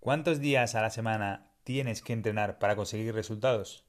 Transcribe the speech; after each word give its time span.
¿Cuántos 0.00 0.40
días 0.40 0.74
a 0.74 0.80
la 0.80 0.88
semana 0.88 1.52
tienes 1.62 2.00
que 2.00 2.14
entrenar 2.14 2.58
para 2.58 2.74
conseguir 2.74 3.14
resultados? 3.14 3.84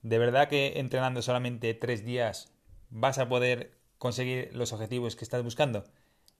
¿De 0.00 0.18
verdad 0.18 0.48
que 0.48 0.80
entrenando 0.80 1.20
solamente 1.20 1.74
tres 1.74 2.02
días 2.02 2.50
vas 2.88 3.18
a 3.18 3.28
poder 3.28 3.76
conseguir 3.98 4.48
los 4.54 4.72
objetivos 4.72 5.16
que 5.16 5.24
estás 5.24 5.42
buscando? 5.42 5.84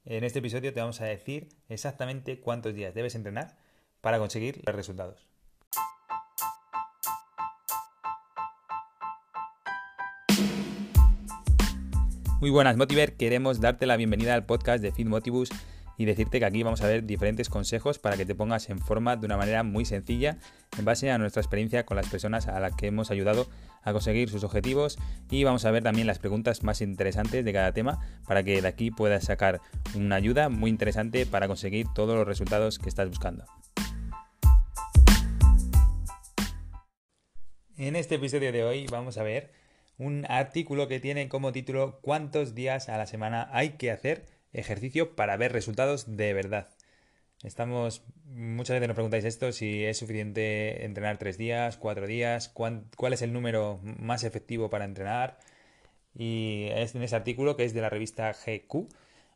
En 0.07 0.25
este 0.25 0.39
episodio 0.39 0.73
te 0.73 0.81
vamos 0.81 1.03
a 1.03 1.05
decir 1.05 1.51
exactamente 1.69 2.41
cuántos 2.41 2.75
días 2.75 2.95
debes 2.95 3.15
entrenar 3.15 3.59
para 4.01 4.19
conseguir 4.19 4.63
los 4.65 4.75
resultados. 4.75 5.29
Muy 12.41 12.49
buenas, 12.49 12.79
Motiver. 12.79 13.19
Queremos 13.19 13.61
darte 13.61 13.85
la 13.85 13.99
bienvenida 13.99 14.33
al 14.33 14.47
podcast 14.47 14.83
de 14.83 14.93
Fit 14.93 15.07
Motivus 15.07 15.51
y 15.97 16.05
decirte 16.05 16.39
que 16.39 16.45
aquí 16.45 16.63
vamos 16.63 16.83
a 16.83 16.87
ver 16.87 17.05
diferentes 17.05 17.49
consejos 17.49 17.99
para 17.99 18.17
que 18.17 18.27
te 18.27 18.35
pongas 18.35 18.69
en 18.71 18.79
forma 18.79 19.17
de 19.17 19.27
una 19.27 19.37
manera 19.37 19.63
muy 19.63 19.85
sencilla 19.85 20.39
en 20.79 20.85
base 20.85 21.11
a 21.11 21.19
nuestra 21.19 21.41
experiencia 21.41 21.87
con 21.87 21.97
las 21.97 22.09
personas 22.09 22.49
a 22.49 22.59
las 22.61 22.75
que 22.75 22.87
hemos 22.87 23.11
ayudado 23.11 23.49
a 23.83 23.93
conseguir 23.93 24.29
sus 24.29 24.45
objetivos. 24.45 24.99
Y 25.31 25.45
vamos 25.45 25.65
a 25.65 25.71
ver 25.71 25.83
también 25.83 26.07
las 26.07 26.19
preguntas 26.19 26.63
más 26.63 26.81
interesantes 26.81 27.45
de 27.45 27.53
cada 27.53 27.73
tema 27.73 28.01
para 28.27 28.43
que 28.43 28.61
de 28.61 28.69
aquí 28.69 28.91
puedas 28.91 29.25
sacar 29.25 29.61
una 29.95 30.17
ayuda 30.17 30.49
muy 30.49 30.71
interesante 30.71 31.27
para 31.27 31.49
conseguir 31.49 31.87
todos 31.95 32.17
los 32.17 32.27
resultados 32.27 32.79
que 32.79 32.89
estás 32.89 33.09
buscando. 33.09 33.45
En 37.77 37.97
este 37.97 38.17
episodio 38.17 38.53
de 38.53 38.63
hoy 38.63 38.87
vamos 38.87 39.19
a 39.19 39.25
ver 39.25 39.51
un 39.99 40.27
artículo 40.29 40.89
que 40.89 41.01
tiene 41.01 41.29
como 41.29 41.53
título 41.53 41.99
¿Cuántos 42.03 42.55
días 42.55 42.89
a 42.89 42.97
la 42.97 43.07
semana 43.07 43.49
hay 43.53 43.71
que 43.71 43.91
hacer 43.91 44.27
ejercicio 44.55 45.15
para 45.15 45.37
ver 45.37 45.53
resultados 45.53 46.17
de 46.17 46.33
verdad. 46.33 46.69
Estamos, 47.43 48.03
muchas 48.25 48.75
veces 48.75 48.89
nos 48.89 48.95
preguntáis 48.95 49.25
esto, 49.27 49.53
si 49.53 49.85
es 49.85 49.99
suficiente 49.99 50.87
entrenar 50.87 51.19
tres 51.19 51.37
días, 51.37 51.77
cuatro 51.77 52.07
días, 52.07 52.49
cuál, 52.49 52.87
es 53.13 53.21
el 53.21 53.35
número 53.35 53.81
más 53.83 54.25
efectivo 54.25 54.71
para 54.71 54.87
entrenar. 54.87 55.39
Y 56.15 56.69
es 56.71 56.95
en 56.95 57.03
ese 57.03 57.17
artículo 57.17 57.57
que 57.57 57.65
es 57.65 57.75
de 57.75 57.83
la 57.83 57.91
revista 57.91 58.33
GQ, 58.33 58.89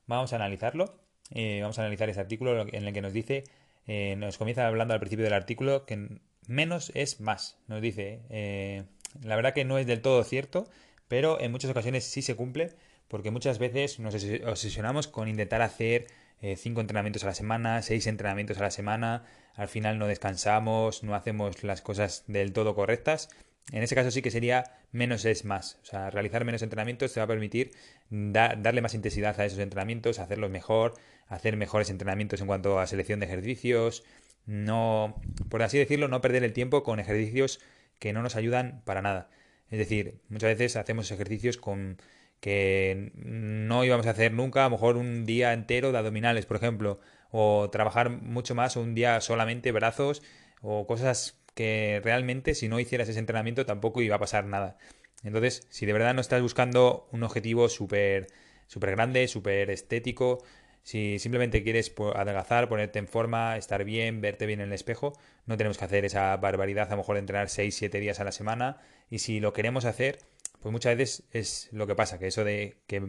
vamos 0.06 0.32
a 0.32 0.36
analizarlo. 0.36 0.98
Eh, 1.34 1.58
vamos 1.60 1.78
a 1.78 1.82
analizar 1.82 2.08
ese 2.08 2.20
artículo 2.20 2.66
en 2.72 2.86
el 2.86 2.94
que 2.94 3.02
nos 3.02 3.12
dice, 3.12 3.44
eh, 3.86 4.16
nos 4.16 4.38
comienza 4.38 4.66
hablando 4.66 4.94
al 4.94 5.00
principio 5.00 5.24
del 5.24 5.34
artículo 5.34 5.84
que 5.84 6.20
menos 6.46 6.90
es 6.94 7.20
más. 7.20 7.58
Nos 7.66 7.82
dice, 7.82 8.22
eh, 8.30 8.84
la 9.22 9.36
verdad 9.36 9.52
que 9.52 9.66
no 9.66 9.76
es 9.76 9.86
del 9.86 10.00
todo 10.00 10.24
cierto, 10.24 10.66
pero 11.08 11.40
en 11.40 11.52
muchas 11.52 11.70
ocasiones 11.70 12.04
sí 12.04 12.22
se 12.22 12.36
cumple 12.36 12.70
porque 13.08 13.30
muchas 13.30 13.58
veces 13.58 13.98
nos 13.98 14.14
obsesionamos 14.46 15.08
con 15.08 15.28
intentar 15.28 15.62
hacer 15.62 16.06
eh, 16.40 16.56
cinco 16.56 16.80
entrenamientos 16.80 17.24
a 17.24 17.26
la 17.26 17.34
semana, 17.34 17.82
seis 17.82 18.06
entrenamientos 18.06 18.58
a 18.58 18.62
la 18.62 18.70
semana, 18.70 19.24
al 19.54 19.68
final 19.68 19.98
no 19.98 20.06
descansamos, 20.06 21.02
no 21.02 21.14
hacemos 21.14 21.64
las 21.64 21.82
cosas 21.82 22.24
del 22.28 22.52
todo 22.52 22.74
correctas. 22.74 23.28
En 23.72 23.82
ese 23.82 23.94
caso 23.94 24.10
sí 24.10 24.22
que 24.22 24.30
sería 24.30 24.64
menos 24.92 25.24
es 25.24 25.44
más. 25.44 25.78
O 25.82 25.84
sea, 25.84 26.10
realizar 26.10 26.44
menos 26.44 26.62
entrenamientos 26.62 27.12
te 27.12 27.20
va 27.20 27.24
a 27.24 27.28
permitir 27.28 27.72
darle 28.08 28.80
más 28.80 28.94
intensidad 28.94 29.38
a 29.40 29.44
esos 29.44 29.58
entrenamientos, 29.58 30.18
hacerlos 30.18 30.50
mejor, 30.50 30.94
hacer 31.26 31.56
mejores 31.56 31.90
entrenamientos 31.90 32.40
en 32.40 32.46
cuanto 32.46 32.78
a 32.78 32.86
selección 32.86 33.20
de 33.20 33.26
ejercicios, 33.26 34.04
no, 34.46 35.20
por 35.50 35.62
así 35.62 35.76
decirlo, 35.76 36.08
no 36.08 36.22
perder 36.22 36.42
el 36.44 36.54
tiempo 36.54 36.82
con 36.82 37.00
ejercicios 37.00 37.60
que 37.98 38.14
no 38.14 38.22
nos 38.22 38.36
ayudan 38.36 38.80
para 38.86 39.02
nada. 39.02 39.28
Es 39.70 39.78
decir, 39.78 40.20
muchas 40.30 40.56
veces 40.56 40.76
hacemos 40.76 41.10
ejercicios 41.10 41.58
con 41.58 41.98
que 42.40 43.12
no 43.14 43.84
íbamos 43.84 44.06
a 44.06 44.10
hacer 44.10 44.32
nunca, 44.32 44.62
a 44.62 44.68
lo 44.68 44.76
mejor 44.76 44.96
un 44.96 45.26
día 45.26 45.52
entero 45.52 45.92
de 45.92 45.98
abdominales, 45.98 46.46
por 46.46 46.56
ejemplo, 46.56 47.00
o 47.30 47.68
trabajar 47.70 48.10
mucho 48.10 48.54
más 48.54 48.76
un 48.76 48.94
día 48.94 49.20
solamente 49.20 49.72
brazos 49.72 50.22
o 50.62 50.86
cosas 50.86 51.40
que 51.54 52.00
realmente 52.04 52.54
si 52.54 52.68
no 52.68 52.80
hicieras 52.80 53.08
ese 53.08 53.18
entrenamiento 53.18 53.66
tampoco 53.66 54.02
iba 54.02 54.16
a 54.16 54.20
pasar 54.20 54.44
nada. 54.46 54.78
Entonces, 55.24 55.66
si 55.70 55.86
de 55.86 55.92
verdad 55.92 56.14
no 56.14 56.20
estás 56.20 56.40
buscando 56.40 57.08
un 57.12 57.24
objetivo 57.24 57.68
súper 57.68 58.28
super 58.68 58.90
grande, 58.92 59.26
súper 59.26 59.70
estético, 59.70 60.44
si 60.82 61.18
simplemente 61.18 61.62
quieres 61.62 61.92
adelgazar, 62.14 62.68
ponerte 62.68 62.98
en 62.98 63.08
forma, 63.08 63.56
estar 63.56 63.84
bien, 63.84 64.20
verte 64.20 64.46
bien 64.46 64.60
en 64.60 64.68
el 64.68 64.72
espejo, 64.72 65.12
no 65.46 65.56
tenemos 65.56 65.76
que 65.76 65.84
hacer 65.84 66.04
esa 66.04 66.36
barbaridad, 66.36 66.86
a 66.86 66.92
lo 66.92 66.98
mejor 66.98 67.16
entrenar 67.16 67.48
6-7 67.48 67.98
días 68.00 68.20
a 68.20 68.24
la 68.24 68.32
semana. 68.32 68.78
Y 69.10 69.18
si 69.18 69.40
lo 69.40 69.52
queremos 69.52 69.84
hacer, 69.84 70.18
pues 70.60 70.72
muchas 70.72 70.96
veces 70.96 71.24
es 71.32 71.68
lo 71.72 71.86
que 71.86 71.94
pasa, 71.94 72.18
que 72.18 72.26
eso 72.26 72.44
de 72.44 72.78
que 72.86 73.02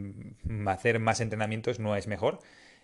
hacer 0.67 0.99
más 0.99 1.19
entrenamientos 1.19 1.79
no 1.79 1.95
es 1.95 2.07
mejor 2.07 2.39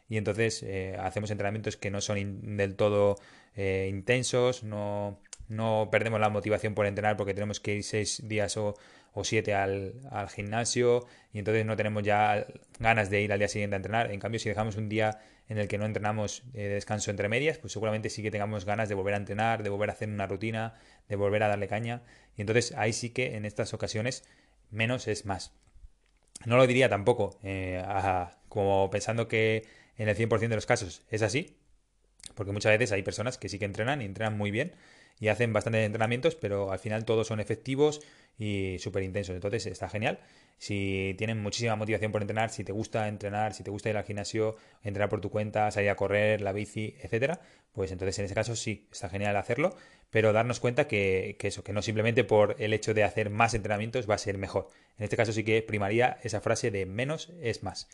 y 0.10 0.18
entonces 0.18 0.64
eh, 0.64 0.98
hacemos 1.00 1.32
entrenamientos 1.32 1.78
que 1.78 1.92
no 1.92 2.02
son 2.02 2.58
del 2.58 2.76
todo 2.76 3.16
eh, 3.56 3.88
intensos, 3.90 4.64
no, 4.64 5.20
no, 5.48 5.90
perdemos 5.92 6.20
la 6.20 6.30
motivación 6.30 6.76
por 6.76 6.86
entrenar 6.86 7.18
porque 7.18 7.34
tenemos 7.34 7.60
que 7.60 7.76
ir 7.76 7.84
seis 7.84 8.28
días 8.28 8.58
o, 8.58 8.76
o 9.14 9.24
siete 9.24 9.54
al, 9.54 9.94
al, 10.12 10.30
gimnasio 10.30 11.08
y 11.34 11.40
entonces 11.40 11.66
no 11.66 11.76
tenemos 11.76 12.04
ya 12.04 12.46
ganas 12.80 13.10
de 13.10 13.22
ir 13.22 13.34
al 13.34 13.40
día 13.40 13.48
siguiente 13.48 13.76
a 13.76 13.78
entrenar. 13.78 14.12
En 14.12 14.20
cambio, 14.20 14.40
si 14.40 14.50
dejamos 14.50 14.76
un 14.76 14.90
día 14.90 15.20
en 15.48 15.58
el 15.58 15.68
que 15.68 15.78
no 15.78 15.86
entrenamos 15.86 16.44
eh, 16.54 16.64
de 16.64 16.70
descanso 16.70 17.12
entre 17.12 17.30
medias, 17.30 17.58
pues 17.58 17.74
seguramente 17.74 18.10
sí 18.10 18.22
que 18.22 18.32
tengamos 18.32 18.66
ganas 18.66 18.90
de 18.90 18.96
volver 18.96 19.14
a 19.14 19.18
entrenar, 19.18 19.64
de 19.64 19.70
volver 19.70 19.90
a 19.90 19.94
hacer 19.94 20.10
una 20.10 20.28
rutina, 20.28 20.76
de 21.08 21.16
volver 21.16 21.44
a 21.44 21.48
darle 21.48 21.68
caña. 21.68 22.02
Y 22.36 22.42
entonces 22.42 22.74
ahí 22.78 22.94
sí 22.94 23.12
que 23.12 23.36
en 23.36 23.46
estas 23.46 23.74
ocasiones 23.74 24.24
menos 24.72 25.08
es 25.08 25.26
más. 25.26 25.54
No 26.46 26.58
lo 26.58 26.68
diría 26.68 26.90
tampoco 26.90 27.40
eh, 27.44 27.84
como 28.50 28.90
pensando 28.90 29.28
que 29.28 29.66
en 29.98 30.10
el 30.10 30.16
100% 30.18 30.40
de 30.50 30.56
los 30.56 30.66
casos 30.66 31.04
es 31.10 31.22
así, 31.22 31.58
porque 32.36 32.52
muchas 32.52 32.72
veces 32.72 32.92
hay 32.92 33.04
personas 33.04 33.38
que 33.38 33.50
sí 33.50 33.60
que 33.60 33.66
entrenan 33.66 34.02
y 34.02 34.06
entrenan 34.06 34.38
muy 34.38 34.52
bien 34.52 34.74
y 35.20 35.30
hacen 35.30 35.54
bastantes 35.54 35.86
entrenamientos, 35.86 36.36
pero 36.36 36.72
al 36.72 36.80
final 36.80 37.06
todos 37.06 37.28
son 37.28 37.40
efectivos 37.40 38.02
y 38.38 38.78
súper 38.80 39.04
intensos. 39.04 39.36
Entonces 39.36 39.66
está 39.66 39.88
genial. 39.88 40.20
Si 40.58 41.16
tienen 41.18 41.42
muchísima 41.42 41.76
motivación 41.76 42.12
por 42.12 42.22
entrenar, 42.22 42.50
si 42.50 42.64
te 42.64 42.72
gusta 42.72 43.08
entrenar, 43.08 43.54
si 43.54 43.64
te 43.64 43.72
gusta 43.72 43.90
ir 43.90 43.98
al 43.98 44.04
gimnasio, 44.04 44.56
entrenar 44.84 45.10
por 45.10 45.22
tu 45.22 45.30
cuenta, 45.30 45.72
salir 45.72 45.90
a 45.90 45.96
correr, 45.96 46.42
la 46.42 46.52
bici, 46.52 46.96
etcétera, 47.02 47.40
pues 47.72 47.92
entonces 47.92 48.20
en 48.20 48.26
ese 48.26 48.36
caso 48.36 48.56
sí, 48.56 48.88
está 48.92 49.10
genial 49.10 49.36
hacerlo, 49.38 49.76
pero 50.16 50.32
darnos 50.32 50.62
cuenta 50.62 50.88
que, 50.88 51.36
eso, 51.42 51.62
que 51.62 51.74
no 51.74 51.82
simplemente 51.82 52.24
por 52.24 52.56
el 52.60 52.72
hecho 52.72 52.94
de 52.94 53.04
hacer 53.04 53.30
más 53.30 53.54
entrenamientos 53.54 54.10
va 54.10 54.16
a 54.16 54.18
ser 54.18 54.38
mejor. 54.38 54.70
En 54.98 55.04
este 55.04 55.18
caso 55.18 55.34
sí 55.34 55.44
que 55.44 55.62
primaría 55.62 56.20
esa 56.24 56.40
frase 56.40 56.72
de 56.72 56.86
menos 56.86 57.34
es 57.42 57.64
más. 57.64 57.90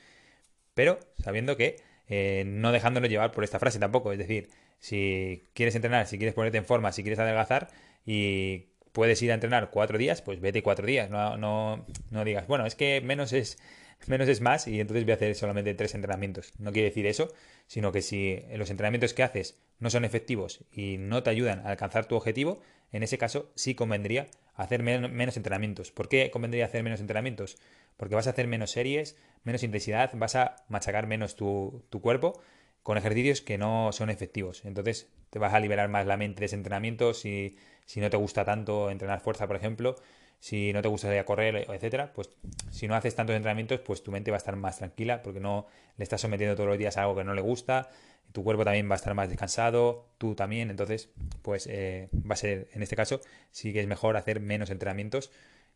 Pero 0.76 1.00
sabiendo 1.18 1.58
que 1.58 1.78
eh, 2.08 2.44
no 2.46 2.72
dejándonos 2.72 3.10
llevar 3.10 3.32
por 3.32 3.44
esta 3.44 3.58
frase 3.58 3.80
tampoco, 3.80 4.12
es 4.12 4.20
decir, 4.20 4.50
si 4.78 5.48
quieres 5.56 5.74
entrenar, 5.74 6.06
si 6.06 6.20
quieres 6.20 6.36
ponerte 6.36 6.60
en 6.60 6.66
forma, 6.66 6.92
si 6.92 7.02
quieres 7.02 7.18
adelgazar 7.18 7.70
y 8.06 8.68
puedes 8.92 9.20
ir 9.24 9.32
a 9.32 9.34
entrenar 9.34 9.72
cuatro 9.72 9.98
días, 9.98 10.22
pues 10.22 10.40
vete 10.40 10.62
cuatro 10.62 10.86
días. 10.86 11.10
No, 11.10 11.38
no, 11.38 11.88
no 12.12 12.24
digas, 12.24 12.46
bueno, 12.46 12.68
es 12.68 12.76
que 12.76 13.02
menos 13.02 13.34
es, 13.34 13.58
menos 14.06 14.28
es 14.28 14.42
más 14.42 14.68
y 14.68 14.80
entonces 14.80 15.06
voy 15.06 15.14
a 15.14 15.16
hacer 15.16 15.34
solamente 15.34 15.74
tres 15.74 15.96
entrenamientos. 15.96 16.54
No 16.60 16.72
quiere 16.72 16.90
decir 16.90 17.08
eso, 17.08 17.34
sino 17.66 17.92
que 17.92 18.04
si 18.04 18.44
los 18.54 18.70
entrenamientos 18.70 19.16
que 19.16 19.24
haces 19.24 19.58
no 19.82 19.90
son 19.90 20.06
efectivos 20.06 20.64
y 20.72 20.98
no 20.98 21.24
te 21.24 21.32
ayudan 21.32 21.60
a 21.60 21.72
alcanzar 21.72 22.06
tu 22.06 22.16
objetivo, 22.16 22.62
en 22.94 23.04
ese 23.04 23.18
caso 23.18 23.52
sí 23.56 23.76
convendría 23.76 24.28
hacer 24.56 24.84
menos 24.84 25.36
entrenamientos. 25.36 25.92
¿Por 25.92 26.08
qué 26.08 26.32
convendría 26.32 26.66
hacer 26.66 26.84
menos 26.84 27.02
entrenamientos? 27.02 27.58
Porque 27.98 28.16
vas 28.16 28.28
a 28.28 28.30
hacer 28.30 28.48
menos 28.48 28.72
series, 28.72 29.18
menos 29.44 29.64
intensidad, 29.64 30.12
vas 30.14 30.36
a 30.36 30.56
machacar 30.70 31.08
menos 31.08 31.36
tu, 31.36 31.84
tu 31.90 32.00
cuerpo 32.00 32.40
con 32.84 32.98
ejercicios 32.98 33.42
que 33.42 33.58
no 33.58 33.92
son 33.92 34.10
efectivos. 34.10 34.66
Entonces 34.66 35.10
te 35.30 35.40
vas 35.40 35.54
a 35.54 35.60
liberar 35.60 35.90
más 35.90 36.06
la 36.06 36.18
mente 36.18 36.42
de 36.42 36.46
ese 36.46 36.56
entrenamiento 36.56 37.14
si, 37.14 37.58
si 37.86 38.00
no 38.02 38.10
te 38.10 38.18
gusta 38.18 38.46
tanto 38.46 38.92
entrenar 38.92 39.20
fuerza, 39.20 39.48
por 39.48 39.56
ejemplo, 39.56 39.96
si 40.40 40.74
no 40.74 40.82
te 40.82 40.88
gusta 40.88 41.08
salir 41.08 41.20
a 41.20 41.26
correr, 41.26 41.68
etcétera, 41.70 42.14
pues 42.14 42.32
si 42.72 42.88
no 42.88 42.96
haces 42.96 43.16
tantos 43.16 43.36
entrenamientos, 43.36 43.80
pues 43.82 44.04
tu 44.04 44.12
mente 44.12 44.32
va 44.32 44.38
a 44.38 44.40
estar 44.40 44.56
más 44.56 44.78
tranquila 44.78 45.22
porque 45.22 45.40
no 45.40 45.68
le 45.98 46.04
estás 46.04 46.22
sometiendo 46.22 46.56
todos 46.56 46.70
los 46.70 46.80
días 46.80 46.98
a 46.98 47.04
algo 47.04 47.16
que 47.16 47.24
no 47.24 47.36
le 47.36 47.42
gusta, 47.42 47.90
tu 48.32 48.44
cuerpo 48.44 48.64
también 48.64 48.90
va 48.90 48.94
a 48.94 48.98
estar 48.98 49.14
más 49.14 49.30
descansado, 49.30 50.10
tú 50.18 50.36
también, 50.36 50.70
entonces, 50.70 51.10
pues 51.42 51.68
eh, 51.68 52.10
va 52.14 52.34
a 52.34 52.38
ser, 52.38 52.70
en 52.74 52.84
este 52.84 52.96
caso, 52.96 53.22
sí 53.52 53.74
que 53.74 53.82
es 53.82 53.88
mejor 53.88 54.18
hacer 54.18 54.40
menos 54.40 54.70
entrenamientos 54.70 55.32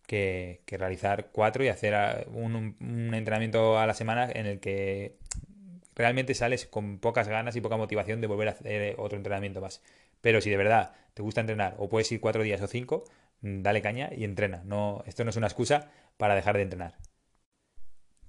que, 0.06 0.62
realizar 0.68 1.30
cuatro 1.31 1.63
y 1.63 1.69
hacer 1.69 2.28
un, 2.34 2.75
un 2.80 3.13
entrenamiento 3.13 3.80
a 3.80 3.88
la 3.88 3.94
semana 3.94 4.30
en 4.31 4.46
el 4.46 4.60
que 4.60 5.18
realmente 5.96 6.34
sales 6.34 6.66
con 6.66 7.00
pocas 7.00 7.28
ganas 7.28 7.56
y 7.56 7.62
poca 7.62 7.78
motivación 7.78 8.22
de 8.22 8.28
volver 8.28 8.50
a 8.50 8.52
hacer 8.52 8.81
eh, 8.81 8.96
otro 8.98 9.18
entrenamiento 9.18 9.62
más. 9.62 9.81
Pero 10.22 10.42
si 10.42 10.50
de 10.50 10.58
verdad 10.58 10.94
te 11.13 11.22
gusta 11.22 11.42
entrenar 11.42 11.75
o 11.78 11.90
puedes 11.90 12.12
ir 12.12 12.19
cuatro 12.19 12.44
días 12.44 12.62
o 12.62 12.68
cinco, 12.68 13.06
mm, 13.42 13.62
dale 13.62 13.81
caña 13.81 14.10
y 14.16 14.24
entrena. 14.24 14.62
No, 14.66 15.04
esto 15.08 15.24
no 15.24 15.30
es 15.30 15.38
una 15.38 15.48
excusa 15.48 15.90
para 16.18 16.36
dejar 16.36 16.58
de 16.58 16.63
entrenar. 16.63 16.98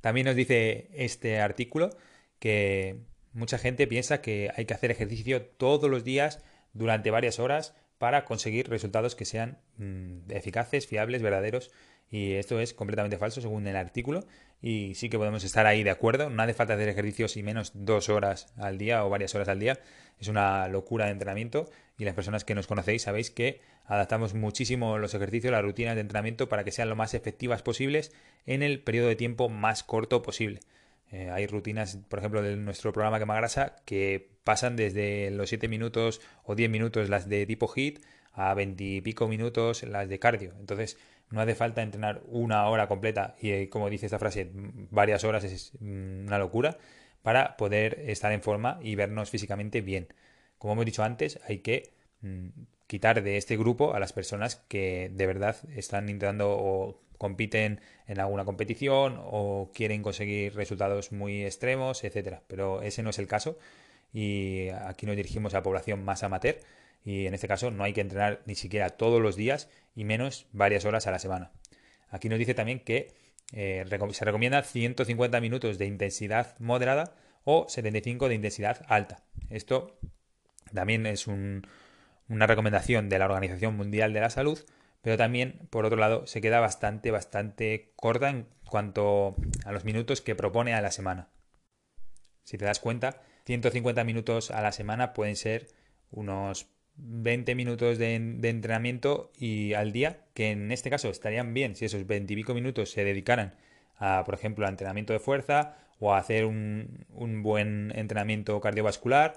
También 0.00 0.26
nos 0.26 0.37
dice 0.37 0.88
este 0.93 1.40
artículo 1.40 1.90
que 2.38 3.00
mucha 3.36 3.58
gente 3.58 3.86
piensa 3.86 4.20
que 4.22 4.50
hay 4.56 4.64
que 4.64 4.74
hacer 4.74 4.90
ejercicio 4.90 5.42
todos 5.42 5.90
los 5.90 6.04
días 6.04 6.42
durante 6.72 7.10
varias 7.10 7.38
horas 7.38 7.74
para 7.98 8.24
conseguir 8.24 8.68
resultados 8.68 9.14
que 9.14 9.24
sean 9.24 9.58
mm, 9.78 10.30
eficaces, 10.30 10.86
fiables, 10.86 11.22
verdaderos 11.22 11.70
Y 12.10 12.32
esto 12.34 12.60
es 12.60 12.72
completamente 12.72 13.18
falso 13.18 13.40
según 13.40 13.66
el 13.66 13.76
artículo. 13.76 14.24
Y 14.62 14.94
sí 14.94 15.08
que 15.08 15.18
podemos 15.18 15.44
estar 15.44 15.66
ahí 15.66 15.82
de 15.82 15.90
acuerdo. 15.90 16.30
No 16.30 16.42
hace 16.42 16.54
falta 16.54 16.74
hacer 16.74 16.88
ejercicios 16.88 17.36
y 17.36 17.42
menos 17.42 17.72
dos 17.74 18.08
horas 18.08 18.52
al 18.56 18.78
día 18.78 19.04
o 19.04 19.10
varias 19.10 19.34
horas 19.34 19.48
al 19.48 19.58
día. 19.58 19.78
Es 20.18 20.28
una 20.28 20.68
locura 20.68 21.06
de 21.06 21.12
entrenamiento. 21.12 21.68
Y 21.98 22.04
las 22.04 22.14
personas 22.14 22.44
que 22.44 22.54
nos 22.54 22.66
conocéis 22.66 23.02
sabéis 23.02 23.30
que 23.30 23.60
adaptamos 23.86 24.34
muchísimo 24.34 24.98
los 24.98 25.14
ejercicios, 25.14 25.50
las 25.50 25.62
rutinas 25.62 25.94
de 25.94 26.02
entrenamiento 26.02 26.48
para 26.48 26.64
que 26.64 26.70
sean 26.70 26.88
lo 26.88 26.96
más 26.96 27.12
efectivas 27.14 27.62
posibles 27.62 28.12
en 28.46 28.62
el 28.62 28.80
periodo 28.80 29.08
de 29.08 29.16
tiempo 29.16 29.48
más 29.48 29.82
corto 29.82 30.22
posible. 30.22 30.60
Eh, 31.11 31.31
hay 31.31 31.47
rutinas, 31.47 31.99
por 32.08 32.19
ejemplo, 32.19 32.43
de 32.43 32.56
nuestro 32.56 32.93
programa 32.93 33.19
Quema 33.19 33.37
Grasa 33.37 33.76
que 33.85 34.31
pasan 34.44 34.76
desde 34.76 35.31
los 35.31 35.49
7 35.49 35.69
minutos 35.69 36.20
o 36.44 36.55
10 36.55 36.70
minutos 36.70 37.08
las 37.08 37.29
de 37.29 37.47
tipo 37.47 37.73
HIT 37.73 38.00
a 38.32 38.55
20 38.55 38.85
y 38.85 39.00
pico 39.00 39.29
minutos 39.29 39.82
las 39.85 40.08
de 40.08 40.19
cardio. 40.19 40.53
Entonces, 40.58 40.99
no 41.31 41.41
hace 41.41 41.55
falta 41.55 41.82
entrenar 41.82 42.23
una 42.26 42.67
hora 42.69 42.87
completa 42.88 43.37
y, 43.41 43.50
eh, 43.50 43.69
como 43.69 43.91
dice 43.91 44.06
esta 44.06 44.19
frase, 44.19 44.50
varias 44.91 45.25
horas 45.25 45.44
es 45.44 45.73
una 45.81 46.38
locura 46.38 46.79
para 47.23 47.56
poder 47.56 48.05
estar 48.06 48.32
en 48.32 48.43
forma 48.43 48.79
y 48.82 48.94
vernos 48.94 49.31
físicamente 49.31 49.81
bien. 49.81 50.08
Como 50.58 50.75
hemos 50.75 50.87
dicho 50.87 51.03
antes, 51.03 51.41
hay 51.47 51.58
que 51.58 51.93
mm, 52.20 52.49
quitar 52.87 53.23
de 53.23 53.37
este 53.37 53.56
grupo 53.56 53.94
a 53.94 54.00
las 54.00 54.12
personas 54.12 54.56
que 54.69 55.11
de 55.12 55.26
verdad 55.26 55.56
están 55.75 56.08
intentando 56.08 56.50
o 56.50 57.00
compiten 57.18 57.80
en 58.06 58.20
alguna 58.20 58.44
competición 58.44 59.18
o 59.18 59.70
quieren 59.74 60.02
conseguir 60.02 60.54
resultados 60.54 61.12
muy 61.12 61.44
extremos, 61.44 62.04
etcétera. 62.04 62.42
Pero 62.46 62.82
ese 62.82 63.02
no 63.02 63.10
es 63.10 63.18
el 63.18 63.26
caso 63.26 63.58
y 64.12 64.68
aquí 64.68 65.06
nos 65.06 65.16
dirigimos 65.16 65.54
a 65.54 65.58
la 65.58 65.62
población 65.62 66.04
más 66.04 66.22
amateur 66.22 66.58
y 67.04 67.26
en 67.26 67.34
este 67.34 67.48
caso 67.48 67.70
no 67.70 67.84
hay 67.84 67.92
que 67.92 68.00
entrenar 68.00 68.42
ni 68.46 68.54
siquiera 68.54 68.90
todos 68.90 69.20
los 69.20 69.36
días 69.36 69.68
y 69.94 70.04
menos 70.04 70.46
varias 70.52 70.84
horas 70.84 71.06
a 71.06 71.10
la 71.10 71.18
semana. 71.18 71.52
Aquí 72.08 72.28
nos 72.28 72.38
dice 72.38 72.54
también 72.54 72.80
que 72.80 73.14
eh, 73.52 73.84
se 74.12 74.24
recomienda 74.24 74.62
150 74.62 75.40
minutos 75.40 75.78
de 75.78 75.86
intensidad 75.86 76.58
moderada 76.58 77.14
o 77.44 77.66
75 77.69 78.28
de 78.28 78.34
intensidad 78.34 78.84
alta. 78.88 79.22
Esto 79.50 79.98
también 80.74 81.06
es 81.06 81.26
una 81.26 82.46
recomendación 82.46 83.08
de 83.08 83.19
la 83.19 83.26
Organización 83.26 83.76
Mundial 83.76 84.12
de 84.12 84.20
la 84.20 84.30
Salud, 84.30 84.58
pero 85.06 85.17
también, 85.17 85.61
por 85.70 85.87
otro 85.87 85.99
lado, 85.99 86.26
se 86.26 86.41
queda 86.41 86.58
bastante, 86.58 87.12
bastante 87.12 87.93
corta 87.94 88.29
en 88.29 88.49
cuanto 88.69 89.37
a 89.64 89.70
los 89.70 89.85
minutos 89.85 90.20
que 90.20 90.35
propone 90.35 90.75
a 90.75 90.81
la 90.81 90.91
semana. 90.91 91.29
Si 92.43 92.58
te 92.58 92.64
das 92.64 92.81
cuenta, 92.81 93.23
150 93.44 94.03
minutos 94.03 94.50
a 94.50 94.61
la 94.62 94.73
semana 94.73 95.12
pueden 95.12 95.37
ser 95.37 95.69
unos 96.11 96.67
20 96.97 97.55
minutos 97.55 97.99
de, 97.99 98.17
entrenamiento 98.17 99.31
y 99.38 99.75
al 99.75 99.93
día, 99.93 100.25
que 100.35 100.50
en 100.50 100.73
este 100.73 100.91
caso 100.91 101.08
estarían 101.08 101.55
bien 101.55 101.76
si 101.76 101.85
esos 101.85 102.05
20 102.05 102.32
y 102.32 102.37
pico 102.38 102.53
minutos 102.53 102.91
se 102.91 103.05
dedicaran 103.05 103.55
a, 103.99 104.25
por 104.25 104.35
ejemplo, 104.35 104.67
a 104.67 104.70
entrenamiento 104.70 105.12
de 105.12 105.20
fuerza 105.20 105.76
o 106.00 106.14
a 106.14 106.19
hacer 106.19 106.47
un, 106.47 107.06
un 107.11 107.44
buen 107.44 107.93
entrenamiento 107.94 108.61
cardiovascular 108.61 109.35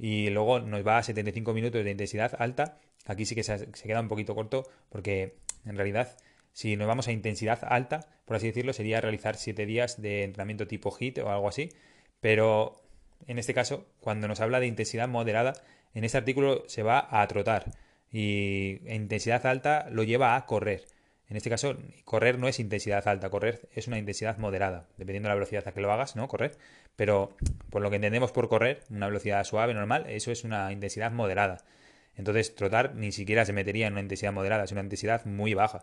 y 0.00 0.30
luego 0.30 0.60
nos 0.60 0.84
va 0.84 0.96
a 0.96 1.02
75 1.02 1.52
minutos 1.52 1.84
de 1.84 1.90
intensidad 1.90 2.32
alta. 2.38 2.78
Aquí 3.06 3.26
sí 3.26 3.34
que 3.34 3.42
se, 3.42 3.70
queda 3.70 4.00
un 4.00 4.08
poquito 4.08 4.34
corto 4.34 4.64
porque 4.88 5.36
en 5.66 5.76
realidad 5.76 6.16
si 6.54 6.74
nos 6.76 6.88
vamos 6.88 7.06
a 7.06 7.12
intensidad 7.12 7.60
alta, 7.62 8.00
por 8.24 8.36
así 8.36 8.46
decirlo, 8.46 8.72
sería 8.72 9.02
realizar 9.02 9.36
7 9.36 9.66
días 9.66 10.00
de 10.00 10.24
entrenamiento 10.24 10.66
tipo 10.66 10.90
HIT 10.90 11.18
o 11.18 11.28
algo 11.30 11.48
así. 11.48 11.68
Pero 12.20 12.80
en 13.26 13.38
este 13.38 13.52
caso, 13.52 13.86
cuando 14.00 14.26
nos 14.26 14.40
habla 14.40 14.58
de 14.58 14.66
intensidad 14.66 15.06
moderada, 15.06 15.52
en 15.92 16.04
este 16.04 16.16
artículo 16.16 16.64
se 16.66 16.82
va 16.82 17.06
a 17.10 17.26
trotar 17.28 17.70
y 18.10 18.80
intensidad 18.90 19.44
alta 19.46 19.86
lo 19.90 20.02
lleva 20.02 20.34
a 20.34 20.46
correr. 20.46 20.86
En 21.30 21.36
este 21.36 21.48
caso, 21.48 21.76
correr 22.04 22.38
no 22.38 22.48
es 22.48 22.58
intensidad 22.58 23.06
alta, 23.06 23.30
correr 23.30 23.68
es 23.72 23.86
una 23.86 23.98
intensidad 23.98 24.36
moderada, 24.38 24.88
dependiendo 24.98 25.28
de 25.28 25.30
la 25.30 25.36
velocidad 25.36 25.66
a 25.68 25.72
que 25.72 25.80
lo 25.80 25.92
hagas, 25.92 26.16
¿no? 26.16 26.26
Correr. 26.26 26.58
Pero 26.96 27.36
por 27.70 27.82
lo 27.82 27.88
que 27.88 27.96
entendemos 27.96 28.32
por 28.32 28.48
correr, 28.48 28.82
una 28.90 29.06
velocidad 29.06 29.44
suave, 29.44 29.72
normal, 29.72 30.06
eso 30.08 30.32
es 30.32 30.42
una 30.42 30.72
intensidad 30.72 31.12
moderada. 31.12 31.58
Entonces, 32.16 32.54
trotar 32.56 32.96
ni 32.96 33.12
siquiera 33.12 33.44
se 33.44 33.52
metería 33.52 33.86
en 33.86 33.92
una 33.92 34.02
intensidad 34.02 34.32
moderada, 34.32 34.64
es 34.64 34.72
una 34.72 34.82
intensidad 34.82 35.24
muy 35.24 35.54
baja. 35.54 35.82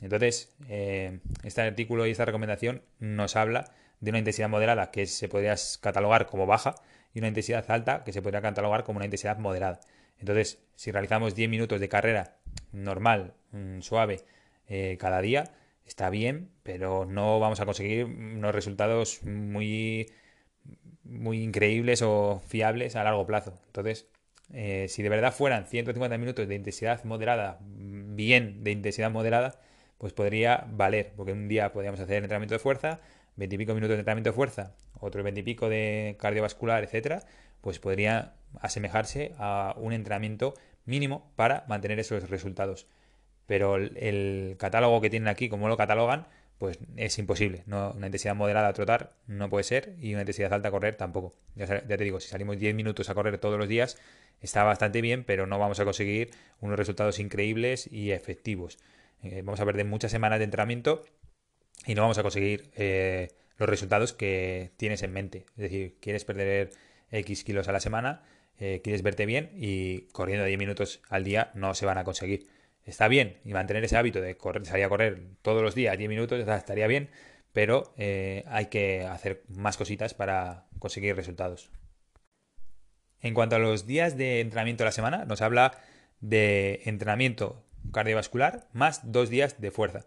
Entonces, 0.00 0.54
eh, 0.68 1.18
este 1.42 1.60
artículo 1.60 2.06
y 2.06 2.12
esta 2.12 2.24
recomendación 2.24 2.82
nos 3.00 3.34
habla 3.34 3.72
de 3.98 4.10
una 4.10 4.20
intensidad 4.20 4.48
moderada 4.48 4.92
que 4.92 5.06
se 5.06 5.28
podría 5.28 5.56
catalogar 5.80 6.26
como 6.26 6.46
baja 6.46 6.76
y 7.12 7.18
una 7.18 7.28
intensidad 7.28 7.68
alta 7.68 8.04
que 8.04 8.12
se 8.12 8.22
podría 8.22 8.42
catalogar 8.42 8.84
como 8.84 8.98
una 8.98 9.06
intensidad 9.06 9.38
moderada. 9.38 9.80
Entonces, 10.20 10.60
si 10.76 10.92
realizamos 10.92 11.34
10 11.34 11.50
minutos 11.50 11.80
de 11.80 11.88
carrera 11.88 12.36
normal, 12.70 13.34
mm, 13.50 13.80
suave, 13.80 14.24
eh, 14.68 14.96
cada 15.00 15.20
día, 15.20 15.52
está 15.86 16.10
bien, 16.10 16.50
pero 16.62 17.04
no 17.06 17.40
vamos 17.40 17.60
a 17.60 17.66
conseguir 17.66 18.04
unos 18.04 18.54
resultados 18.54 19.22
muy, 19.24 20.06
muy 21.04 21.42
increíbles 21.42 22.02
o 22.02 22.40
fiables 22.46 22.96
a 22.96 23.04
largo 23.04 23.26
plazo. 23.26 23.54
Entonces, 23.66 24.08
eh, 24.52 24.86
si 24.88 25.02
de 25.02 25.08
verdad 25.08 25.32
fueran 25.32 25.66
150 25.66 26.18
minutos 26.18 26.48
de 26.48 26.54
intensidad 26.54 27.04
moderada, 27.04 27.58
bien 27.60 28.64
de 28.64 28.70
intensidad 28.70 29.10
moderada, 29.10 29.60
pues 29.98 30.12
podría 30.12 30.66
valer, 30.70 31.12
porque 31.16 31.32
un 31.32 31.48
día 31.48 31.72
podríamos 31.72 32.00
hacer 32.00 32.18
entrenamiento 32.18 32.54
de 32.54 32.60
fuerza, 32.60 33.00
20 33.36 33.54
y 33.54 33.58
pico 33.58 33.74
minutos 33.74 33.96
de 33.96 34.00
entrenamiento 34.00 34.30
de 34.30 34.34
fuerza, 34.34 34.74
otros 35.00 35.24
20 35.24 35.40
y 35.40 35.42
pico 35.42 35.68
de 35.68 36.16
cardiovascular, 36.18 36.84
etcétera, 36.84 37.22
pues 37.60 37.78
podría 37.78 38.34
asemejarse 38.60 39.34
a 39.38 39.74
un 39.76 39.92
entrenamiento 39.92 40.54
mínimo 40.84 41.30
para 41.36 41.64
mantener 41.68 41.98
esos 41.98 42.30
resultados. 42.30 42.86
Pero 43.48 43.76
el, 43.76 44.56
catálogo 44.58 45.00
que 45.00 45.08
tienen 45.08 45.26
aquí, 45.26 45.48
como 45.48 45.68
lo 45.68 45.78
catalogan, 45.78 46.26
pues 46.58 46.78
es 46.96 47.18
imposible. 47.18 47.62
No, 47.64 47.92
una 47.96 48.08
intensidad 48.08 48.34
moderada 48.34 48.68
a 48.68 48.72
trotar 48.74 49.14
no 49.26 49.48
puede 49.48 49.64
ser 49.64 49.94
y 50.02 50.12
una 50.12 50.20
intensidad 50.20 50.52
alta 50.52 50.68
a 50.68 50.70
correr 50.70 50.96
tampoco. 50.96 51.34
Ya, 51.56 51.80
te 51.80 51.96
digo, 51.96 52.20
si 52.20 52.28
salimos 52.28 52.58
10 52.58 52.74
minutos 52.74 53.08
a 53.08 53.14
correr 53.14 53.38
todos 53.38 53.58
los 53.58 53.66
días, 53.66 53.96
está 54.42 54.64
bastante 54.64 55.00
bien, 55.00 55.24
pero 55.24 55.46
no 55.46 55.58
vamos 55.58 55.80
a 55.80 55.86
conseguir 55.86 56.30
unos 56.60 56.78
resultados 56.78 57.18
increíbles 57.20 57.90
y 57.90 58.10
efectivos. 58.10 58.78
Eh, 59.22 59.40
vamos 59.42 59.60
a 59.60 59.64
perder 59.64 59.86
muchas 59.86 60.10
semanas 60.10 60.40
de 60.40 60.44
entrenamiento 60.44 61.06
y 61.86 61.94
no 61.94 62.02
vamos 62.02 62.18
a 62.18 62.22
conseguir 62.22 62.70
eh, 62.76 63.28
los 63.56 63.66
resultados 63.66 64.12
que 64.12 64.72
tienes 64.76 65.02
en 65.02 65.14
mente. 65.14 65.46
Es 65.56 65.62
decir, 65.62 65.96
quieres 66.02 66.26
perder 66.26 66.70
X 67.12 67.44
kilos 67.44 67.66
a 67.68 67.72
la 67.72 67.80
semana, 67.80 68.24
eh, 68.60 68.82
quieres 68.84 69.02
verte 69.02 69.24
bien 69.24 69.50
y 69.54 70.02
corriendo 70.12 70.44
10 70.44 70.58
minutos 70.58 71.00
al 71.08 71.24
día 71.24 71.50
no 71.54 71.72
se 71.72 71.86
van 71.86 71.96
a 71.96 72.04
conseguir. 72.04 72.57
Está 72.88 73.06
bien 73.06 73.36
y 73.44 73.52
mantener 73.52 73.84
ese 73.84 73.98
hábito 73.98 74.22
de 74.22 74.38
correr, 74.38 74.64
salir 74.64 74.86
a 74.86 74.88
correr 74.88 75.20
todos 75.42 75.62
los 75.62 75.74
días 75.74 75.98
10 75.98 76.08
minutos 76.08 76.40
estaría 76.48 76.86
bien, 76.86 77.10
pero 77.52 77.92
eh, 77.98 78.44
hay 78.46 78.66
que 78.66 79.04
hacer 79.04 79.42
más 79.48 79.76
cositas 79.76 80.14
para 80.14 80.64
conseguir 80.78 81.14
resultados. 81.14 81.70
En 83.20 83.34
cuanto 83.34 83.56
a 83.56 83.58
los 83.58 83.86
días 83.86 84.16
de 84.16 84.40
entrenamiento 84.40 84.84
a 84.84 84.86
la 84.86 84.92
semana, 84.92 85.26
nos 85.26 85.42
habla 85.42 85.72
de 86.20 86.80
entrenamiento 86.86 87.62
cardiovascular 87.92 88.68
más 88.72 89.12
dos 89.12 89.28
días 89.28 89.60
de 89.60 89.70
fuerza. 89.70 90.06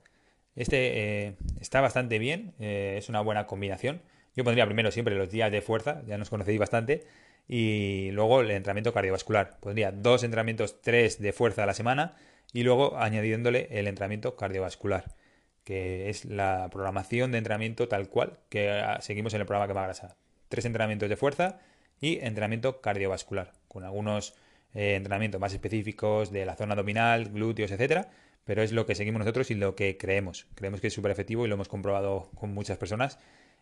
Este 0.55 1.27
eh, 1.27 1.36
está 1.60 1.82
bastante 1.82 2.17
bien, 2.17 2.55
eh, 2.60 2.96
es 2.98 3.10
una 3.10 3.22
buena 3.22 3.46
combinación. 3.46 4.01
Yo 4.36 4.44
pondría 4.44 4.65
primero 4.65 4.89
siempre 4.89 5.13
los 5.13 5.29
días 5.29 5.51
de 5.51 5.62
fuerza, 5.62 6.01
ya 6.08 6.17
nos 6.17 6.32
conocéis 6.32 6.58
bastante, 6.58 7.05
y 7.48 8.10
luego 8.12 8.41
el 8.41 8.50
entrenamiento 8.50 8.91
cardiovascular. 8.91 9.60
Pondría 9.60 9.91
dos 9.91 10.24
entrenamientos, 10.24 10.82
tres 10.82 11.22
de 11.22 11.32
fuerza 11.32 11.63
a 11.63 11.65
la 11.67 11.75
semana, 11.75 12.15
y 12.53 12.63
luego 12.63 12.98
añadiéndole 12.98 13.67
el 13.72 13.88
entrenamiento 13.88 14.36
cardiovascular, 14.36 15.15
que 15.63 16.10
es 16.10 16.25
la 16.25 16.70
programación 16.72 17.31
de 17.31 17.38
entrenamiento 17.38 17.88
tal 17.88 18.10
cual 18.10 18.39
que 18.50 18.70
ah, 18.70 19.00
seguimos 19.01 19.34
en 19.34 19.41
el 19.41 19.48
programa 19.48 19.67
que 19.67 19.74
va 19.74 19.84
a 19.84 19.88
grasa. 19.88 20.17
Tres 20.50 20.65
entrenamientos 20.65 21.10
de 21.10 21.15
fuerza 21.15 21.60
y 22.00 22.20
entrenamiento 22.20 22.81
cardiovascular, 22.81 23.53
con 23.67 23.84
algunos 23.84 24.34
eh, 24.74 24.96
entrenamientos 24.96 25.39
más 25.39 25.53
específicos 25.53 26.31
de 26.31 26.46
la 26.46 26.55
zona 26.55 26.74
abdominal, 26.74 27.29
glúteos, 27.29 27.72
etcétera 27.72 28.10
pero 28.46 28.63
es 28.63 28.72
lo 28.72 28.86
que 28.86 28.96
seguimos 28.96 29.20
nosotros 29.20 29.51
y 29.51 29.55
lo 29.55 29.75
que 29.75 29.98
creemos. 29.98 30.48
Creemos 30.55 30.81
que 30.81 30.88
es 30.88 30.93
súper 30.93 31.12
efectivo 31.12 31.46
y 31.46 31.48
lo 31.48 31.55
hemos 31.55 31.67
comprobado 31.67 32.29
con 32.36 32.53
muchas 32.53 32.77
personas. 32.77 33.20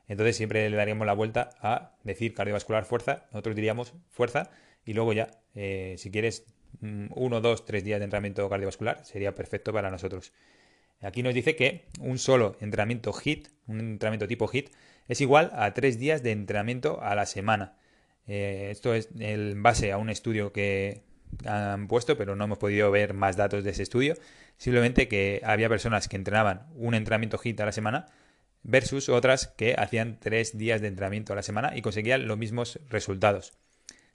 Entonces 0.07 0.37
siempre 0.37 0.69
le 0.69 0.77
daríamos 0.77 1.05
la 1.05 1.13
vuelta 1.13 1.51
a 1.61 1.95
decir 2.03 2.33
cardiovascular 2.33 2.85
fuerza, 2.85 3.27
nosotros 3.31 3.55
diríamos 3.55 3.93
fuerza 4.09 4.49
y 4.85 4.93
luego 4.93 5.13
ya, 5.13 5.29
eh, 5.53 5.95
si 5.97 6.09
quieres 6.09 6.45
uno, 6.81 7.41
dos, 7.41 7.65
tres 7.65 7.83
días 7.83 7.99
de 7.99 8.05
entrenamiento 8.05 8.49
cardiovascular, 8.49 9.03
sería 9.05 9.35
perfecto 9.35 9.73
para 9.73 9.89
nosotros. 9.89 10.33
Aquí 11.01 11.23
nos 11.23 11.33
dice 11.33 11.55
que 11.55 11.85
un 11.99 12.17
solo 12.17 12.57
entrenamiento 12.59 13.13
HIT, 13.13 13.47
un 13.67 13.79
entrenamiento 13.79 14.27
tipo 14.27 14.49
HIT, 14.51 14.69
es 15.07 15.21
igual 15.21 15.51
a 15.53 15.73
tres 15.73 15.97
días 15.97 16.23
de 16.23 16.31
entrenamiento 16.31 17.01
a 17.01 17.15
la 17.15 17.25
semana. 17.25 17.77
Eh, 18.27 18.67
esto 18.71 18.93
es 18.93 19.09
en 19.17 19.63
base 19.63 19.91
a 19.91 19.97
un 19.97 20.09
estudio 20.09 20.51
que 20.51 21.03
han 21.45 21.87
puesto, 21.87 22.17
pero 22.17 22.35
no 22.35 22.43
hemos 22.43 22.57
podido 22.57 22.91
ver 22.91 23.13
más 23.13 23.37
datos 23.37 23.63
de 23.63 23.71
ese 23.71 23.83
estudio. 23.83 24.15
Simplemente 24.57 25.07
que 25.07 25.41
había 25.43 25.69
personas 25.69 26.07
que 26.07 26.17
entrenaban 26.17 26.67
un 26.75 26.93
entrenamiento 26.93 27.39
HIT 27.41 27.59
a 27.61 27.65
la 27.65 27.71
semana 27.71 28.07
versus 28.63 29.09
otras 29.09 29.47
que 29.47 29.75
hacían 29.77 30.19
tres 30.19 30.57
días 30.57 30.81
de 30.81 30.87
entrenamiento 30.87 31.33
a 31.33 31.37
la 31.37 31.43
semana 31.43 31.75
y 31.75 31.81
conseguían 31.81 32.27
los 32.27 32.37
mismos 32.37 32.79
resultados. 32.89 33.53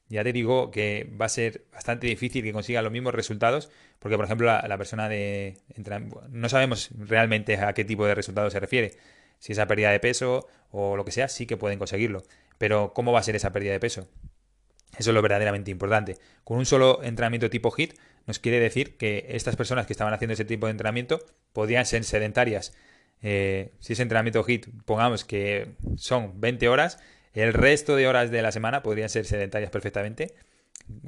Ya 0.08 0.22
te 0.22 0.32
digo 0.32 0.70
que 0.70 1.10
va 1.20 1.26
a 1.26 1.30
ser 1.30 1.64
bastante 1.72 2.06
difícil 2.06 2.42
que 2.44 2.52
consiga 2.52 2.82
los 2.82 2.92
mismos 2.92 3.14
resultados, 3.14 3.70
porque 3.98 4.16
por 4.16 4.26
ejemplo 4.26 4.46
la, 4.46 4.78
persona 4.78 5.08
de... 5.08 5.58
no 6.30 6.48
sabemos 6.48 6.90
realmente 6.98 7.56
a 7.56 7.72
qué 7.72 7.84
tipo 7.84 8.06
de 8.06 8.14
resultados 8.14 8.52
se 8.52 8.60
refiere. 8.60 8.92
Si 9.38 9.52
esa 9.52 9.66
pérdida 9.66 9.90
de 9.90 10.00
peso 10.00 10.46
o 10.70 10.96
lo 10.96 11.04
que 11.04 11.10
sea, 11.10 11.28
sí 11.28 11.46
que 11.46 11.56
pueden 11.56 11.78
conseguirlo. 11.78 12.22
Pero 12.58 12.92
¿cómo 12.94 13.12
va 13.12 13.20
a 13.20 13.22
ser 13.22 13.36
esa 13.36 13.52
pérdida 13.52 13.72
de 13.72 13.80
peso? 13.80 14.08
Eso 14.96 15.10
es 15.10 15.14
lo 15.14 15.22
verdaderamente 15.22 15.70
importante. 15.70 16.16
Con 16.44 16.58
un 16.58 16.66
solo 16.66 17.02
entrenamiento 17.02 17.50
tipo 17.50 17.72
HIT 17.76 17.94
nos 18.26 18.38
quiere 18.38 18.60
decir 18.60 18.96
que 18.96 19.26
estas 19.30 19.56
personas 19.56 19.86
que 19.86 19.92
estaban 19.92 20.14
haciendo 20.14 20.34
ese 20.34 20.44
tipo 20.44 20.66
de 20.66 20.72
entrenamiento 20.72 21.20
podrían 21.52 21.84
ser 21.84 22.04
sedentarias. 22.04 22.74
Eh, 23.22 23.72
si 23.80 23.94
ese 23.94 24.02
entrenamiento 24.02 24.44
HIT, 24.46 24.66
pongamos 24.84 25.24
que 25.24 25.72
son 25.96 26.40
20 26.40 26.68
horas, 26.68 26.98
el 27.34 27.52
resto 27.52 27.96
de 27.96 28.08
horas 28.08 28.30
de 28.30 28.42
la 28.42 28.52
semana 28.52 28.82
podrían 28.82 29.08
ser 29.08 29.26
sedentarias 29.26 29.70
perfectamente. 29.70 30.34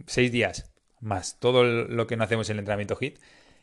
Seis 0.06 0.30
días 0.32 0.70
más 1.00 1.38
todo 1.38 1.64
lo 1.64 2.06
que 2.06 2.16
no 2.16 2.24
hacemos 2.24 2.48
en 2.50 2.56
el 2.56 2.60
entrenamiento 2.60 2.96
HIT. 3.00 3.18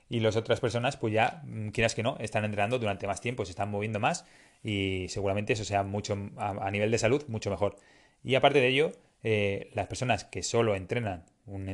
Y 0.10 0.20
las 0.20 0.36
otras 0.36 0.60
personas, 0.60 0.98
pues 0.98 1.14
ya, 1.14 1.42
mm, 1.46 1.70
quieras 1.70 1.96
que 1.96 2.04
no, 2.04 2.18
están 2.20 2.46
entrenando 2.46 2.78
durante 2.80 3.08
más 3.08 3.22
tiempo, 3.22 3.46
se 3.46 3.52
están 3.52 3.72
moviendo 3.72 4.00
más 4.00 4.26
y 4.64 5.08
seguramente 5.10 5.54
eso 5.54 5.64
sea 5.64 5.84
mucho, 5.84 6.18
a, 6.38 6.70
nivel 6.72 6.92
de 6.92 6.98
salud, 6.98 7.24
mucho 7.28 7.50
mejor. 7.50 7.78
Y 8.24 8.36
aparte 8.36 8.60
de 8.60 8.68
ello, 8.68 8.92
eh, 9.24 9.72
las 9.74 9.88
personas 9.88 10.24
que 10.24 10.44
solo 10.44 10.76
entrenan 10.76 11.26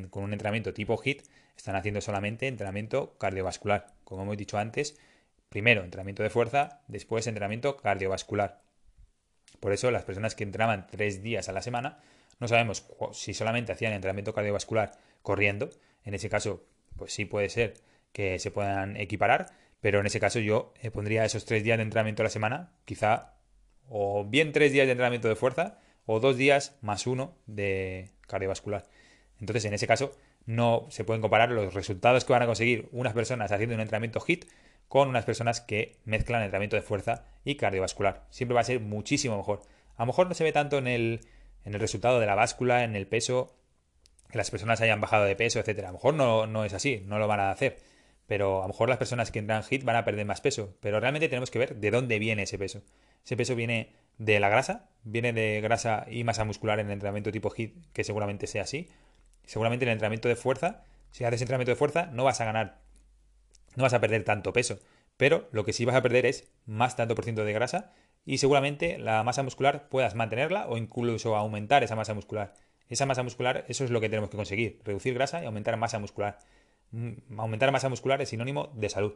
con 0.09 0.23
un 0.23 0.33
entrenamiento 0.33 0.73
tipo 0.73 0.97
HIT 0.97 1.23
están 1.57 1.75
haciendo 1.75 2.01
solamente 2.01 2.47
entrenamiento 2.47 3.17
cardiovascular. 3.17 3.87
Como 4.03 4.23
hemos 4.23 4.37
dicho 4.37 4.57
antes, 4.57 4.97
primero 5.49 5.83
entrenamiento 5.83 6.23
de 6.23 6.29
fuerza, 6.29 6.81
después 6.87 7.27
entrenamiento 7.27 7.77
cardiovascular. 7.77 8.61
Por 9.59 9.73
eso 9.73 9.91
las 9.91 10.03
personas 10.03 10.35
que 10.35 10.43
entrenaban 10.43 10.87
tres 10.87 11.21
días 11.21 11.49
a 11.49 11.53
la 11.53 11.61
semana, 11.61 11.99
no 12.39 12.47
sabemos 12.47 12.85
si 13.13 13.33
solamente 13.33 13.71
hacían 13.71 13.93
entrenamiento 13.93 14.33
cardiovascular 14.33 14.91
corriendo. 15.21 15.69
En 16.03 16.13
ese 16.13 16.29
caso, 16.29 16.63
pues 16.95 17.13
sí 17.13 17.25
puede 17.25 17.49
ser 17.49 17.73
que 18.11 18.39
se 18.39 18.51
puedan 18.51 18.97
equiparar, 18.97 19.47
pero 19.81 19.99
en 19.99 20.05
ese 20.05 20.19
caso 20.19 20.39
yo 20.39 20.73
eh, 20.81 20.91
pondría 20.91 21.25
esos 21.25 21.45
tres 21.45 21.63
días 21.63 21.77
de 21.77 21.83
entrenamiento 21.83 22.23
a 22.23 22.25
la 22.25 22.29
semana, 22.29 22.71
quizá 22.85 23.33
o 23.87 24.25
bien 24.25 24.51
tres 24.51 24.71
días 24.71 24.85
de 24.85 24.91
entrenamiento 24.91 25.27
de 25.27 25.35
fuerza 25.35 25.79
o 26.05 26.19
dos 26.19 26.37
días 26.37 26.77
más 26.81 27.07
uno 27.07 27.35
de 27.45 28.09
cardiovascular. 28.27 28.85
Entonces, 29.39 29.65
en 29.65 29.73
ese 29.73 29.87
caso, 29.87 30.11
no 30.45 30.87
se 30.89 31.03
pueden 31.03 31.21
comparar 31.21 31.51
los 31.51 31.73
resultados 31.73 32.25
que 32.25 32.33
van 32.33 32.43
a 32.43 32.47
conseguir 32.47 32.89
unas 32.91 33.13
personas 33.13 33.51
haciendo 33.51 33.75
un 33.75 33.81
entrenamiento 33.81 34.23
HIT 34.25 34.45
con 34.89 35.07
unas 35.07 35.23
personas 35.23 35.61
que 35.61 35.97
mezclan 36.03 36.41
entrenamiento 36.41 36.75
de 36.75 36.81
fuerza 36.81 37.23
y 37.45 37.55
cardiovascular. 37.55 38.25
Siempre 38.31 38.55
va 38.55 38.61
a 38.61 38.65
ser 38.65 38.81
muchísimo 38.81 39.37
mejor. 39.37 39.61
A 39.95 40.01
lo 40.01 40.07
mejor 40.07 40.27
no 40.27 40.33
se 40.33 40.43
ve 40.43 40.51
tanto 40.51 40.79
en 40.79 40.87
el, 40.87 41.21
en 41.63 41.75
el 41.75 41.79
resultado 41.79 42.19
de 42.19 42.25
la 42.25 42.35
báscula, 42.35 42.83
en 42.83 42.95
el 42.95 43.07
peso, 43.07 43.55
que 44.29 44.37
las 44.37 44.49
personas 44.51 44.81
hayan 44.81 44.99
bajado 44.99 45.25
de 45.25 45.35
peso, 45.35 45.59
etcétera. 45.59 45.89
A 45.89 45.91
lo 45.91 45.97
mejor 45.97 46.15
no, 46.15 46.47
no 46.47 46.65
es 46.65 46.73
así, 46.73 47.03
no 47.05 47.19
lo 47.19 47.27
van 47.27 47.39
a 47.39 47.51
hacer. 47.51 47.77
Pero 48.25 48.59
a 48.59 48.61
lo 48.63 48.69
mejor 48.69 48.89
las 48.89 48.97
personas 48.97 49.31
que 49.31 49.39
entran 49.39 49.63
HIT 49.67 49.83
van 49.83 49.95
a 49.95 50.05
perder 50.05 50.25
más 50.25 50.41
peso. 50.41 50.75
Pero 50.81 50.99
realmente 50.99 51.29
tenemos 51.29 51.51
que 51.51 51.59
ver 51.59 51.75
de 51.75 51.91
dónde 51.91 52.17
viene 52.17 52.43
ese 52.43 52.57
peso. 52.57 52.81
Ese 53.23 53.37
peso 53.37 53.55
viene 53.55 53.91
de 54.17 54.39
la 54.39 54.49
grasa, 54.49 54.89
viene 55.03 55.33
de 55.33 55.61
grasa 55.61 56.05
y 56.09 56.23
masa 56.23 56.45
muscular 56.45 56.79
en 56.79 56.87
el 56.87 56.93
entrenamiento 56.93 57.31
tipo 57.31 57.53
HIT, 57.55 57.91
que 57.93 58.03
seguramente 58.03 58.47
sea 58.47 58.63
así. 58.63 58.89
Seguramente 59.45 59.85
en 59.85 59.89
el 59.89 59.93
entrenamiento 59.93 60.27
de 60.27 60.35
fuerza, 60.35 60.83
si 61.11 61.25
haces 61.25 61.41
entrenamiento 61.41 61.71
de 61.71 61.75
fuerza, 61.75 62.07
no 62.07 62.23
vas 62.23 62.41
a 62.41 62.45
ganar 62.45 62.79
no 63.75 63.83
vas 63.83 63.93
a 63.93 64.01
perder 64.01 64.23
tanto 64.23 64.53
peso, 64.53 64.79
pero 65.17 65.49
lo 65.51 65.65
que 65.65 65.73
sí 65.73 65.85
vas 65.85 65.95
a 65.95 66.01
perder 66.01 66.25
es 66.25 66.51
más 66.65 66.95
tanto 66.95 67.15
por 67.15 67.23
ciento 67.23 67.43
de 67.43 67.53
grasa 67.53 67.91
y 68.25 68.37
seguramente 68.37 68.97
la 68.97 69.23
masa 69.23 69.43
muscular 69.43 69.89
puedas 69.89 70.15
mantenerla 70.15 70.67
o 70.67 70.77
incluso 70.77 71.35
aumentar 71.35 71.83
esa 71.83 71.95
masa 71.95 72.13
muscular. 72.13 72.53
Esa 72.87 73.05
masa 73.05 73.23
muscular, 73.23 73.65
eso 73.67 73.83
es 73.83 73.91
lo 73.91 74.01
que 74.01 74.09
tenemos 74.09 74.29
que 74.29 74.37
conseguir, 74.37 74.79
reducir 74.83 75.13
grasa 75.13 75.43
y 75.43 75.45
aumentar 75.45 75.77
masa 75.77 75.99
muscular. 75.99 76.39
Mm, 76.91 77.39
aumentar 77.39 77.71
masa 77.71 77.89
muscular 77.89 78.21
es 78.21 78.29
sinónimo 78.29 78.71
de 78.75 78.89
salud. 78.89 79.13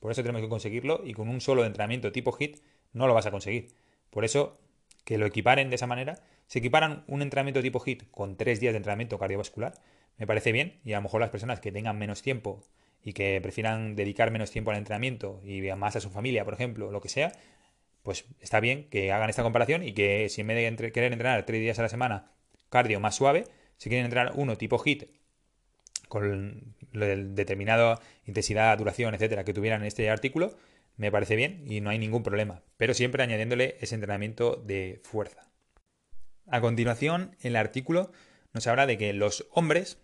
Por 0.00 0.12
eso 0.12 0.22
tenemos 0.22 0.42
que 0.42 0.48
conseguirlo 0.48 1.02
y 1.04 1.12
con 1.12 1.28
un 1.28 1.40
solo 1.40 1.64
entrenamiento 1.64 2.12
tipo 2.12 2.36
HIT 2.36 2.58
no 2.92 3.06
lo 3.06 3.14
vas 3.14 3.26
a 3.26 3.30
conseguir. 3.30 3.68
Por 4.10 4.24
eso 4.24 4.58
que 5.04 5.18
lo 5.18 5.26
equiparen 5.26 5.70
de 5.70 5.76
esa 5.76 5.86
manera, 5.86 6.18
se 6.46 6.58
equiparan 6.58 7.04
un 7.06 7.22
entrenamiento 7.22 7.62
tipo 7.62 7.82
HIT 7.84 8.10
con 8.10 8.36
tres 8.36 8.60
días 8.60 8.72
de 8.72 8.78
entrenamiento 8.78 9.18
cardiovascular, 9.18 9.74
me 10.18 10.26
parece 10.26 10.52
bien 10.52 10.80
y 10.84 10.92
a 10.92 10.96
lo 10.96 11.02
mejor 11.02 11.20
las 11.20 11.30
personas 11.30 11.60
que 11.60 11.72
tengan 11.72 11.98
menos 11.98 12.22
tiempo 12.22 12.62
y 13.06 13.12
que 13.12 13.40
prefieran 13.40 13.94
dedicar 13.94 14.32
menos 14.32 14.50
tiempo 14.50 14.72
al 14.72 14.78
entrenamiento 14.78 15.40
y 15.44 15.60
más 15.76 15.94
a 15.94 16.00
su 16.00 16.10
familia, 16.10 16.44
por 16.44 16.54
ejemplo, 16.54 16.90
lo 16.90 17.00
que 17.00 17.08
sea, 17.08 17.30
pues 18.02 18.24
está 18.40 18.58
bien 18.58 18.90
que 18.90 19.12
hagan 19.12 19.30
esta 19.30 19.44
comparación 19.44 19.84
y 19.84 19.92
que 19.92 20.28
si 20.28 20.40
en 20.40 20.48
vez 20.48 20.76
de 20.76 20.90
querer 20.90 21.12
entrenar 21.12 21.46
tres 21.46 21.60
días 21.60 21.78
a 21.78 21.82
la 21.82 21.88
semana 21.88 22.32
cardio 22.68 22.98
más 22.98 23.14
suave, 23.14 23.44
si 23.76 23.90
quieren 23.90 24.06
entrenar 24.06 24.32
uno 24.34 24.58
tipo 24.58 24.82
HIT 24.84 25.04
con 26.08 26.74
determinada 26.90 28.00
intensidad, 28.24 28.76
duración, 28.76 29.14
etcétera, 29.14 29.44
que 29.44 29.54
tuvieran 29.54 29.82
en 29.82 29.86
este 29.86 30.10
artículo, 30.10 30.56
me 30.96 31.12
parece 31.12 31.36
bien 31.36 31.62
y 31.64 31.80
no 31.80 31.90
hay 31.90 32.00
ningún 32.00 32.24
problema, 32.24 32.64
pero 32.76 32.92
siempre 32.92 33.22
añadiéndole 33.22 33.76
ese 33.80 33.94
entrenamiento 33.94 34.56
de 34.56 35.00
fuerza. 35.04 35.48
A 36.48 36.60
continuación, 36.60 37.36
el 37.40 37.54
artículo 37.54 38.10
nos 38.52 38.66
habla 38.66 38.84
de 38.84 38.98
que 38.98 39.12
los 39.12 39.46
hombres 39.52 40.00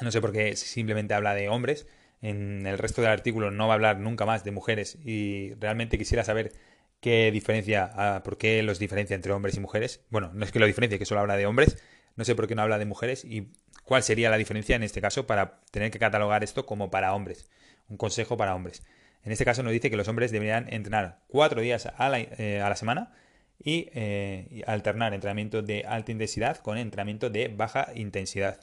no 0.00 0.10
sé 0.10 0.20
por 0.20 0.32
qué 0.32 0.56
simplemente 0.56 1.14
habla 1.14 1.34
de 1.34 1.48
hombres. 1.48 1.86
En 2.22 2.66
el 2.66 2.78
resto 2.78 3.02
del 3.02 3.10
artículo 3.10 3.50
no 3.50 3.66
va 3.66 3.74
a 3.74 3.76
hablar 3.76 3.98
nunca 3.98 4.26
más 4.26 4.44
de 4.44 4.50
mujeres 4.50 4.98
y 5.04 5.54
realmente 5.60 5.98
quisiera 5.98 6.24
saber 6.24 6.52
qué 7.00 7.30
diferencia, 7.30 7.90
ah, 7.94 8.22
por 8.24 8.38
qué 8.38 8.62
los 8.62 8.78
diferencia 8.78 9.14
entre 9.14 9.32
hombres 9.32 9.56
y 9.56 9.60
mujeres. 9.60 10.04
Bueno, 10.10 10.30
no 10.34 10.44
es 10.44 10.52
que 10.52 10.58
lo 10.58 10.66
diferencie, 10.66 10.98
que 10.98 11.04
solo 11.04 11.20
habla 11.20 11.36
de 11.36 11.46
hombres. 11.46 11.78
No 12.16 12.24
sé 12.24 12.34
por 12.34 12.48
qué 12.48 12.54
no 12.54 12.62
habla 12.62 12.78
de 12.78 12.86
mujeres 12.86 13.24
y 13.24 13.52
cuál 13.84 14.02
sería 14.02 14.30
la 14.30 14.38
diferencia 14.38 14.76
en 14.76 14.82
este 14.82 15.00
caso 15.00 15.26
para 15.26 15.60
tener 15.70 15.90
que 15.90 15.98
catalogar 15.98 16.42
esto 16.42 16.66
como 16.66 16.90
para 16.90 17.14
hombres. 17.14 17.48
Un 17.88 17.96
consejo 17.96 18.36
para 18.36 18.54
hombres. 18.54 18.82
En 19.22 19.32
este 19.32 19.44
caso 19.44 19.62
nos 19.62 19.72
dice 19.72 19.90
que 19.90 19.96
los 19.96 20.08
hombres 20.08 20.30
deberían 20.30 20.72
entrenar 20.72 21.18
cuatro 21.26 21.60
días 21.60 21.86
a 21.86 22.08
la, 22.08 22.20
eh, 22.20 22.62
semana 22.76 23.12
y, 23.62 23.88
eh, 23.94 24.62
alternar 24.66 25.14
entrenamiento 25.14 25.62
de 25.62 25.84
alta 25.86 26.12
intensidad 26.12 26.58
con 26.58 26.78
entrenamiento 26.78 27.28
de 27.28 27.48
baja 27.48 27.92
intensidad. 27.94 28.60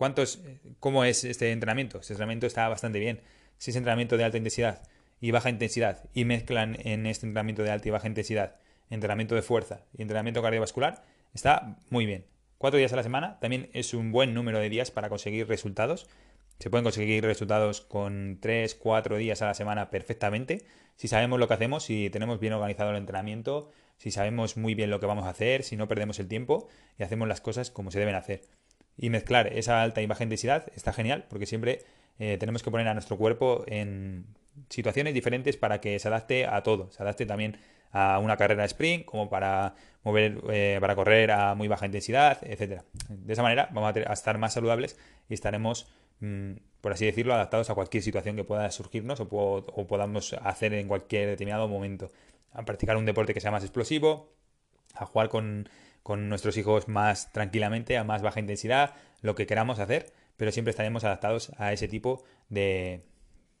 ¿Cuántos, 0.00 0.40
¿Cómo 0.78 1.04
es 1.04 1.24
este 1.24 1.52
entrenamiento? 1.52 1.98
Este 2.00 2.14
entrenamiento 2.14 2.46
está 2.46 2.66
bastante 2.70 2.98
bien. 2.98 3.20
Si 3.58 3.70
es 3.70 3.76
entrenamiento 3.76 4.16
de 4.16 4.24
alta 4.24 4.38
intensidad 4.38 4.80
y 5.20 5.30
baja 5.30 5.50
intensidad 5.50 6.08
y 6.14 6.24
mezclan 6.24 6.78
en 6.86 7.04
este 7.04 7.26
entrenamiento 7.26 7.62
de 7.62 7.70
alta 7.70 7.86
y 7.86 7.90
baja 7.90 8.08
intensidad 8.08 8.56
entrenamiento 8.88 9.34
de 9.34 9.42
fuerza 9.42 9.82
y 9.92 10.00
entrenamiento 10.00 10.40
cardiovascular, 10.40 11.02
está 11.34 11.76
muy 11.90 12.06
bien. 12.06 12.24
Cuatro 12.56 12.78
días 12.78 12.94
a 12.94 12.96
la 12.96 13.02
semana 13.02 13.38
también 13.40 13.68
es 13.74 13.92
un 13.92 14.10
buen 14.10 14.32
número 14.32 14.58
de 14.58 14.70
días 14.70 14.90
para 14.90 15.10
conseguir 15.10 15.46
resultados. 15.48 16.08
Se 16.60 16.70
pueden 16.70 16.84
conseguir 16.84 17.22
resultados 17.22 17.82
con 17.82 18.38
tres, 18.40 18.74
cuatro 18.74 19.18
días 19.18 19.42
a 19.42 19.48
la 19.48 19.54
semana 19.54 19.90
perfectamente. 19.90 20.64
Si 20.96 21.08
sabemos 21.08 21.38
lo 21.38 21.46
que 21.46 21.52
hacemos, 21.52 21.84
si 21.84 22.08
tenemos 22.08 22.40
bien 22.40 22.54
organizado 22.54 22.88
el 22.88 22.96
entrenamiento, 22.96 23.70
si 23.98 24.10
sabemos 24.10 24.56
muy 24.56 24.74
bien 24.74 24.88
lo 24.88 24.98
que 24.98 25.04
vamos 25.04 25.26
a 25.26 25.28
hacer, 25.28 25.62
si 25.62 25.76
no 25.76 25.88
perdemos 25.88 26.18
el 26.20 26.26
tiempo 26.26 26.68
y 26.98 27.02
hacemos 27.02 27.28
las 27.28 27.42
cosas 27.42 27.70
como 27.70 27.90
se 27.90 27.98
deben 27.98 28.14
hacer 28.14 28.40
y 29.00 29.08
mezclar 29.08 29.46
esa 29.46 29.82
alta 29.82 30.02
y 30.02 30.06
baja 30.06 30.24
intensidad 30.24 30.66
está 30.76 30.92
genial 30.92 31.24
porque 31.30 31.46
siempre 31.46 31.80
eh, 32.18 32.36
tenemos 32.38 32.62
que 32.62 32.70
poner 32.70 32.86
a 32.86 32.92
nuestro 32.92 33.16
cuerpo 33.16 33.64
en 33.66 34.26
situaciones 34.68 35.14
diferentes 35.14 35.56
para 35.56 35.80
que 35.80 35.98
se 35.98 36.08
adapte 36.08 36.46
a 36.46 36.62
todo, 36.62 36.90
se 36.92 37.02
adapte 37.02 37.24
también 37.24 37.56
a 37.92 38.18
una 38.18 38.36
carrera 38.36 38.64
sprint 38.66 39.06
como 39.06 39.30
para 39.30 39.74
mover 40.04 40.38
eh, 40.50 40.76
para 40.80 40.94
correr 40.94 41.30
a 41.30 41.54
muy 41.54 41.66
baja 41.66 41.86
intensidad, 41.86 42.38
etcétera. 42.42 42.84
De 43.08 43.32
esa 43.32 43.42
manera 43.42 43.70
vamos 43.72 43.96
a, 43.96 44.12
estar 44.12 44.36
más 44.36 44.52
saludables 44.52 44.98
y 45.30 45.34
estaremos 45.34 45.88
mm, 46.20 46.52
por 46.82 46.92
así 46.92 47.06
decirlo, 47.06 47.34
adaptados 47.34 47.70
a 47.70 47.74
cualquier 47.74 48.02
situación 48.02 48.36
que 48.36 48.44
pueda 48.44 48.70
surgirnos 48.70 49.20
o, 49.20 49.86
podamos 49.88 50.34
hacer 50.42 50.74
en 50.74 50.88
cualquier 50.88 51.28
determinado 51.28 51.68
momento. 51.68 52.10
A 52.52 52.64
practicar 52.64 52.96
un 52.96 53.06
deporte 53.06 53.34
que 53.34 53.40
sea 53.40 53.50
más 53.50 53.62
explosivo, 53.62 54.32
a 54.94 55.06
jugar 55.06 55.28
con 55.28 55.68
con 56.02 56.28
nuestros 56.28 56.56
hijos 56.56 56.88
más 56.88 57.32
tranquilamente, 57.32 57.96
a 57.96 58.04
más 58.04 58.22
baja 58.22 58.40
intensidad, 58.40 58.94
lo 59.22 59.34
que 59.34 59.46
queramos 59.46 59.78
hacer, 59.78 60.12
pero 60.36 60.52
siempre 60.52 60.70
estaremos 60.70 61.04
adaptados 61.04 61.52
a 61.58 61.72
ese 61.72 61.88
tipo 61.88 62.24
de, 62.48 63.02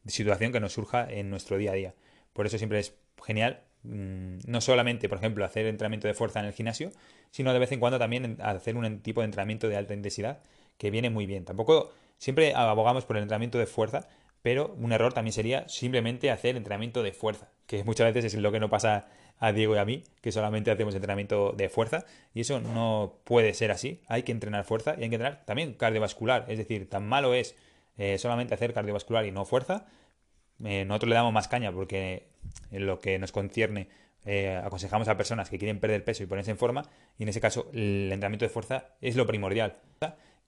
situación 0.06 0.52
que 0.52 0.60
nos 0.60 0.72
surja 0.72 1.06
en 1.10 1.30
nuestro 1.30 1.58
día 1.58 1.72
a 1.72 1.74
día. 1.74 1.94
Por 2.32 2.46
eso 2.46 2.58
siempre 2.58 2.78
es 2.78 2.94
genial 3.22 3.64
mm, 3.82 4.38
no 4.46 4.60
solamente, 4.60 5.08
por 5.08 5.18
ejemplo, 5.18 5.44
hacer 5.44 5.66
entrenamiento 5.66 6.08
de 6.08 6.14
fuerza 6.14 6.40
en 6.40 6.46
el 6.46 6.52
gimnasio, 6.52 6.90
sino 7.30 7.52
de 7.52 7.58
vez 7.58 7.72
en 7.72 7.80
cuando 7.80 7.98
también 7.98 8.38
hacer 8.40 8.76
un 8.76 9.00
tipo 9.00 9.20
de 9.20 9.26
entrenamiento 9.26 9.68
de 9.68 9.76
alta 9.76 9.94
intensidad 9.94 10.42
que 10.78 10.90
viene 10.90 11.10
muy 11.10 11.26
bien. 11.26 11.44
Tampoco 11.44 11.92
siempre 12.18 12.54
abogamos 12.54 13.04
por 13.04 13.16
el 13.16 13.24
entrenamiento 13.24 13.58
de 13.58 13.66
fuerza, 13.66 14.08
pero 14.42 14.74
un 14.78 14.92
error 14.92 15.12
también 15.12 15.32
sería 15.32 15.68
simplemente 15.68 16.30
hacer 16.30 16.56
entrenamiento 16.56 17.02
de 17.02 17.12
fuerza, 17.12 17.50
que 17.66 17.84
muchas 17.84 18.12
veces 18.14 18.32
es 18.32 18.40
lo 18.40 18.52
que 18.52 18.60
no 18.60 18.70
pasa 18.70 19.06
a 19.40 19.52
Diego 19.52 19.74
y 19.74 19.78
a 19.78 19.84
mí, 19.84 20.04
que 20.20 20.32
solamente 20.32 20.70
hacemos 20.70 20.94
entrenamiento 20.94 21.52
de 21.52 21.68
fuerza, 21.70 22.04
y 22.34 22.42
eso 22.42 22.60
no 22.60 23.16
puede 23.24 23.54
ser 23.54 23.70
así. 23.70 24.02
Hay 24.06 24.22
que 24.22 24.32
entrenar 24.32 24.64
fuerza 24.64 24.94
y 24.98 25.02
hay 25.02 25.08
que 25.08 25.16
entrenar 25.16 25.44
también 25.46 25.72
cardiovascular. 25.72 26.44
Es 26.48 26.58
decir, 26.58 26.88
tan 26.88 27.08
malo 27.08 27.32
es 27.32 27.56
eh, 27.96 28.18
solamente 28.18 28.54
hacer 28.54 28.74
cardiovascular 28.74 29.24
y 29.24 29.32
no 29.32 29.46
fuerza. 29.46 29.86
Eh, 30.62 30.84
nosotros 30.84 31.08
le 31.08 31.14
damos 31.14 31.32
más 31.32 31.48
caña 31.48 31.72
porque 31.72 32.28
en 32.70 32.86
lo 32.86 33.00
que 33.00 33.18
nos 33.18 33.32
concierne 33.32 33.88
eh, 34.26 34.60
aconsejamos 34.62 35.08
a 35.08 35.16
personas 35.16 35.48
que 35.48 35.58
quieren 35.58 35.80
perder 35.80 36.04
peso 36.04 36.22
y 36.22 36.26
ponerse 36.26 36.50
en 36.50 36.58
forma, 36.58 36.84
y 37.16 37.22
en 37.22 37.30
ese 37.30 37.40
caso 37.40 37.70
el 37.72 38.10
entrenamiento 38.12 38.44
de 38.44 38.50
fuerza 38.50 38.88
es 39.00 39.16
lo 39.16 39.26
primordial, 39.26 39.78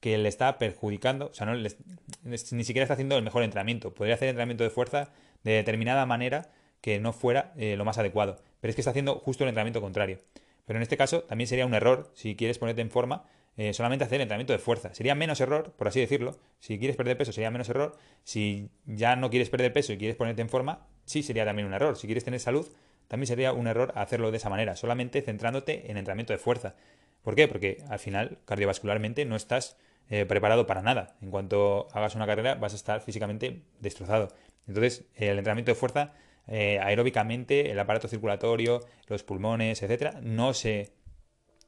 que 0.01 0.19
le 0.19 0.29
está 0.29 0.59
perjudicando, 0.59 1.29
o 1.29 1.35
sea, 1.35 1.47
no 1.47 1.55
ni 1.55 2.65
siquiera 2.65 2.83
está 2.83 2.95
haciendo 2.95 3.17
el 3.17 3.23
mejor 3.23 3.43
entrenamiento. 3.43 3.95
Podría 3.95 4.17
hacer 4.17 4.29
entrenamiento 4.29 4.65
de 4.65 4.71
fuerza 4.71 5.11
de 5.45 5.53
determinada 5.53 6.05
manera 6.05 6.51
que 6.83 7.01
no 7.01 7.15
fuera 7.15 7.55
eh, 7.57 7.77
lo 7.79 7.87
más 7.87 7.97
adecuado, 7.97 8.37
pero 8.61 8.69
es 8.69 8.75
que 8.75 8.83
está 8.83 8.91
haciendo 8.91 9.15
justo 9.15 9.45
el 9.45 9.49
entrenamiento 9.49 9.81
contrario. 9.81 10.19
Pero 10.67 10.79
en 10.79 10.83
este 10.83 10.99
caso 10.99 11.23
también 11.23 11.49
sería 11.49 11.65
un 11.65 11.73
error, 11.73 12.11
si 12.15 12.37
quieres 12.37 12.59
ponerte 12.59 12.83
en 12.83 12.91
forma, 12.91 13.25
eh, 13.57 13.75
solamente 13.75 14.05
hacer 14.05 14.21
entrenamiento 14.21 14.53
de 14.53 14.59
fuerza. 14.59 14.95
Sería 14.95 15.15
menos 15.15 15.41
error, 15.41 15.73
por 15.77 15.89
así 15.89 16.01
decirlo. 16.01 16.39
Si 16.59 16.79
quieres 16.79 16.97
perder 16.97 17.19
peso 17.19 17.33
sería 17.33 17.51
menos 17.51 17.69
error. 17.69 17.97
Si 18.25 18.71
ya 18.87 19.17
no 19.17 19.29
quieres 19.31 19.51
perder 19.51 19.73
peso 19.73 19.93
y 19.93 19.99
quieres 19.99 20.17
ponerte 20.17 20.43
en 20.43 20.49
forma, 20.49 20.87
sí 21.05 21.23
sería 21.23 21.45
también 21.45 21.67
un 21.67 21.75
error. 21.75 21.97
Si 21.97 22.07
quieres 22.07 22.25
tener 22.25 22.41
salud, 22.41 22.67
también 23.09 23.27
sería 23.27 23.53
un 23.53 23.67
error 23.67 23.93
hacerlo 23.95 24.31
de 24.31 24.39
esa 24.39 24.49
manera, 24.49 24.75
solamente 24.75 25.21
centrándote 25.21 25.91
en 25.91 25.99
entrenamiento 25.99 26.33
de 26.33 26.39
fuerza. 26.39 26.77
¿Por 27.23 27.35
qué? 27.35 27.47
Porque 27.47 27.85
al 27.91 27.99
final, 27.99 28.39
cardiovascularmente, 28.47 29.25
no 29.27 29.37
estás 29.37 29.77
eh, 30.09 30.25
preparado 30.25 30.67
para 30.67 30.81
nada. 30.81 31.17
En 31.21 31.31
cuanto 31.31 31.89
hagas 31.93 32.15
una 32.15 32.27
carrera, 32.27 32.55
vas 32.55 32.73
a 32.73 32.77
estar 32.77 33.01
físicamente 33.03 33.63
destrozado. 33.81 34.29
Entonces, 34.67 35.05
el 35.15 35.39
entrenamiento 35.39 35.73
de 35.73 35.75
fuerza, 35.75 36.15
eh, 36.49 36.79
aeróbicamente, 36.81 37.71
el 37.71 37.79
aparato 37.79 38.09
circulatorio, 38.09 38.81
los 39.07 39.23
pulmones, 39.23 39.83
etcétera, 39.83 40.21
no 40.23 40.55
se, 40.55 40.93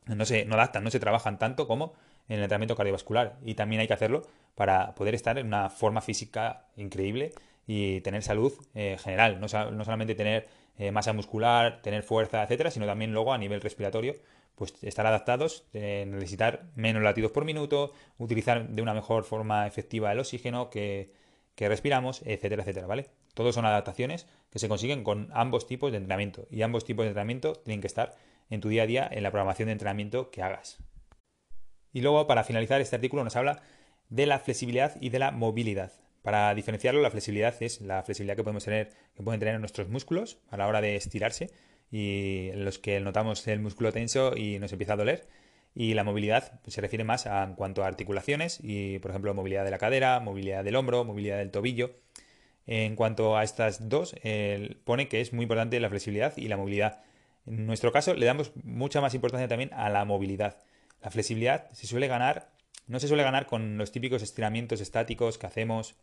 no 0.07 0.25
se 0.25 0.45
no 0.45 0.55
adaptan, 0.55 0.85
no 0.85 0.91
se 0.91 1.01
trabajan 1.01 1.39
tanto 1.39 1.67
como 1.67 1.95
en 2.29 2.37
el 2.37 2.43
entrenamiento 2.43 2.77
cardiovascular. 2.77 3.39
Y 3.43 3.55
también 3.55 3.81
hay 3.81 3.87
que 3.87 3.95
hacerlo 3.95 4.23
para 4.55 4.95
poder 4.95 5.15
estar 5.15 5.39
en 5.39 5.47
una 5.47 5.71
forma 5.71 6.01
física 6.01 6.67
increíble 6.77 7.33
y 7.67 8.01
tener 8.01 8.23
salud 8.23 8.53
eh, 8.75 8.97
general. 8.99 9.41
No, 9.41 9.47
no 9.71 9.85
solamente 9.85 10.15
tener 10.15 10.49
eh, 10.77 10.91
masa 10.91 11.13
muscular, 11.13 11.81
tener 11.83 12.03
fuerza, 12.03 12.43
etcétera, 12.43 12.71
sino 12.71 12.87
también 12.87 13.13
luego 13.13 13.33
a 13.33 13.39
nivel 13.39 13.61
respiratorio, 13.61 14.17
pues 14.55 14.75
estar 14.83 15.07
adaptados, 15.07 15.67
eh, 15.73 16.05
necesitar 16.07 16.65
menos 16.75 17.03
latidos 17.03 17.33
por 17.33 17.45
minuto, 17.45 17.93
utilizar 18.19 18.69
de 18.69 18.83
una 18.83 18.95
mejor 18.95 19.25
forma 19.25 19.67
efectiva 19.67 20.13
el 20.13 20.21
oxígeno 20.21 20.71
que, 20.71 21.13
que 21.55 21.69
respiramos, 21.69 22.23
etcétera, 22.23 22.63
etcétera, 22.63 22.87
¿vale? 22.87 23.11
Todos 23.35 23.55
son 23.55 23.67
adaptaciones 23.67 24.27
que 24.55 24.61
se 24.61 24.69
consiguen 24.69 25.03
con 25.03 25.29
ambos 25.33 25.67
tipos 25.67 25.91
de 25.91 25.99
entrenamiento 25.99 26.47
y 26.49 26.63
ambos 26.63 26.85
tipos 26.85 27.05
de 27.05 27.09
entrenamiento 27.09 27.55
tienen 27.55 27.81
que 27.81 27.89
estar 27.89 28.15
en 28.49 28.61
tu 28.61 28.69
día 28.69 28.85
a 28.85 28.87
día 28.87 29.09
en 29.11 29.25
la 29.25 29.33
programación 29.33 29.67
de 29.67 29.73
entrenamiento 29.73 30.31
que 30.31 30.43
hagas. 30.43 30.79
Y 31.93 32.03
luego, 32.03 32.29
para 32.29 32.45
finalizar, 32.45 32.81
este 32.81 32.95
artículo 32.95 33.25
nos 33.25 33.35
habla 33.35 33.63
de 34.11 34.27
la 34.27 34.39
flexibilidad 34.39 34.95
y 35.01 35.09
de 35.09 35.19
la 35.19 35.33
movilidad. 35.33 35.91
Para 36.23 36.55
diferenciarlo, 36.55 37.03
la 37.03 37.11
flexibilidad 37.11 37.61
es 37.61 37.81
la 37.81 38.05
flexibilidad 38.05 38.37
que 38.37 38.45
podemos 38.45 38.65
tener, 38.65 38.91
que 39.17 39.25
pueden 39.25 39.41
tener 39.41 39.59
nuestros 39.59 39.89
músculos 39.89 40.39
a 40.49 40.57
la 40.57 40.69
hora 40.69 40.81
de 40.81 40.95
estirarse 40.95 41.51
y 41.91 42.51
en 42.51 42.65
los 42.65 42.79
que 42.79 43.01
notamos 43.01 43.47
el 43.49 43.59
músculo 43.59 43.91
tenso 43.93 44.37
y 44.37 44.61
nos 44.61 44.71
empieza 44.71 44.93
a 44.93 44.97
doler. 44.97 45.27
Y 45.75 45.95
la 45.95 46.05
movilidad 46.05 46.61
se 46.69 46.81
refiere 46.81 47.03
más 47.03 47.27
a, 47.27 47.43
en 47.43 47.55
cuanto 47.57 47.83
a 47.83 47.89
articulaciones 47.89 48.61
y, 48.63 49.01
por 49.01 49.11
ejemplo, 49.11 49.35
movilidad 49.35 49.65
de 49.65 49.73
la 49.73 49.79
cadera, 49.79 50.21
movilidad 50.21 50.63
del 50.63 50.77
hombro, 50.77 51.05
movilidad 51.05 51.39
del 51.39 51.51
tobillo. 51.51 51.97
En 52.67 52.97
cuanto 52.97 53.37
a 53.37 53.45
estas 53.45 53.89
dos, 53.89 54.15
pone 54.85 55.09
que 55.09 55.21
es 55.21 55.33
muy 55.33 55.43
importante 55.43 55.79
la 55.81 55.91
flexibilidad 55.91 56.37
y 56.37 56.49
la 56.49 56.57
movilidad. 56.57 57.03
En 57.47 57.67
nuestro 57.67 57.93
caso, 57.93 58.15
le 58.15 58.25
damos 58.27 58.53
mucha 58.63 59.01
más 59.01 59.15
importancia 59.15 59.49
también 59.49 59.71
a 59.75 59.91
la 59.91 60.05
movilidad. 60.05 60.59
La 61.03 61.11
flexibilidad 61.11 61.71
se 61.73 61.87
suele 61.87 62.09
ganar, 62.09 62.51
no 62.87 62.99
se 63.01 63.09
suele 63.09 63.23
ganar 63.23 63.47
con 63.47 63.77
los 63.77 63.93
típicos 63.93 64.23
estiramientos 64.23 64.81
estáticos 64.81 65.37
que 65.37 65.47
hacemos 65.47 65.97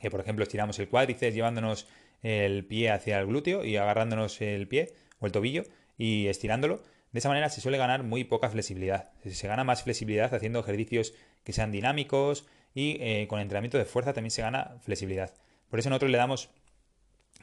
que 0.00 0.10
por 0.10 0.20
ejemplo 0.20 0.42
estiramos 0.42 0.78
el 0.78 0.88
cuádriceps 0.88 1.34
llevándonos 1.34 1.86
el 2.22 2.64
pie 2.64 2.90
hacia 2.90 3.18
el 3.18 3.26
glúteo 3.26 3.64
y 3.64 3.76
agarrándonos 3.76 4.40
el 4.40 4.68
pie 4.68 4.92
o 5.20 5.26
el 5.26 5.32
tobillo 5.32 5.64
y 5.96 6.26
estirándolo. 6.26 6.82
De 7.12 7.20
esa 7.20 7.28
manera 7.28 7.48
se 7.48 7.60
suele 7.60 7.78
ganar 7.78 8.02
muy 8.02 8.24
poca 8.24 8.50
flexibilidad. 8.50 9.10
Se 9.24 9.48
gana 9.48 9.64
más 9.64 9.82
flexibilidad 9.82 10.32
haciendo 10.34 10.60
ejercicios 10.60 11.14
que 11.44 11.52
sean 11.52 11.72
dinámicos 11.72 12.46
y 12.74 12.98
eh, 13.00 13.26
con 13.28 13.40
entrenamiento 13.40 13.78
de 13.78 13.84
fuerza 13.84 14.12
también 14.12 14.30
se 14.30 14.42
gana 14.42 14.76
flexibilidad. 14.82 15.34
Por 15.70 15.78
eso 15.78 15.90
nosotros 15.90 16.10
le 16.10 16.18
damos 16.18 16.50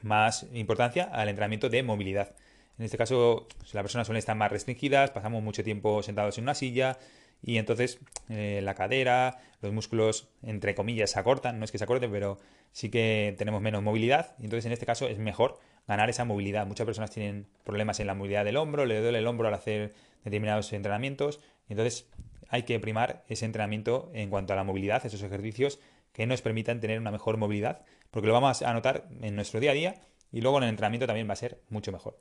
más 0.02 0.48
importancia 0.54 1.06
al 1.06 1.30
entrenamiento 1.30 1.70
de 1.70 1.84
movilidad. 1.84 2.36
En 2.78 2.86
este 2.86 2.98
caso, 2.98 3.48
la 3.74 3.82
persona 3.82 4.04
suele 4.04 4.20
estar 4.20 4.36
más 4.36 4.52
restringidas, 4.52 5.12
pasamos 5.12 5.42
mucho 5.42 5.64
tiempo 5.64 6.04
sentados 6.04 6.38
en 6.38 6.44
una 6.44 6.56
silla, 6.56 6.98
y 7.42 7.58
entonces 7.58 8.00
eh, 8.30 8.60
la 8.64 8.74
cadera, 8.74 9.38
los 9.62 9.72
músculos, 9.72 10.28
entre 10.42 10.76
comillas, 10.76 11.12
se 11.12 11.20
acortan, 11.20 11.60
no 11.60 11.66
es 11.66 11.72
que 11.72 11.78
se 11.78 11.84
acorten, 11.84 12.12
pero 12.12 12.38
sí 12.72 12.90
que 12.90 13.36
tenemos 13.38 13.62
menos 13.62 13.84
movilidad 13.84 14.36
y 14.40 14.46
entonces 14.46 14.66
en 14.66 14.72
este 14.72 14.86
caso 14.86 15.08
es 15.08 15.20
mejor 15.20 15.60
ganar 15.88 16.10
esa 16.10 16.26
movilidad. 16.26 16.66
Muchas 16.66 16.86
personas 16.86 17.12
tienen 17.12 17.46
problemas 17.64 18.00
en 18.00 18.08
la 18.08 18.16
movilidad 18.16 18.46
del 18.46 18.58
hombro, 18.58 18.86
le 18.86 19.00
duele 19.00 19.20
el 19.20 19.28
hombro 19.28 19.48
al 19.48 19.54
hacer 19.54 19.94
determinados 20.24 20.74
entrenamientos 20.74 21.40
entonces 21.70 22.08
hay 22.50 22.64
que 22.64 22.80
primar 22.80 23.24
ese 23.28 23.46
entrenamiento 23.46 24.12
en 24.14 24.30
cuanto 24.30 24.54
a 24.54 24.56
la 24.56 24.64
movilidad, 24.64 25.06
esos 25.06 25.24
ejercicios 25.24 25.80
que 26.16 26.26
nos 26.26 26.42
permitan 26.42 26.80
tener 26.80 26.98
una 26.98 27.12
mejor 27.12 27.36
movilidad, 27.36 27.84
porque 28.10 28.28
lo 28.28 28.34
vamos 28.34 28.62
a 28.62 28.72
notar 28.72 29.10
en 29.22 29.36
nuestro 29.36 29.60
día 29.60 29.72
a 29.72 29.74
día 29.74 29.96
y 30.32 30.40
luego 30.40 30.58
en 30.60 30.64
el 30.64 30.70
entrenamiento 30.70 31.06
también 31.06 31.28
va 31.28 31.34
a 31.34 31.36
ser 31.36 31.62
mucho 31.68 31.92
mejor. 31.92 32.18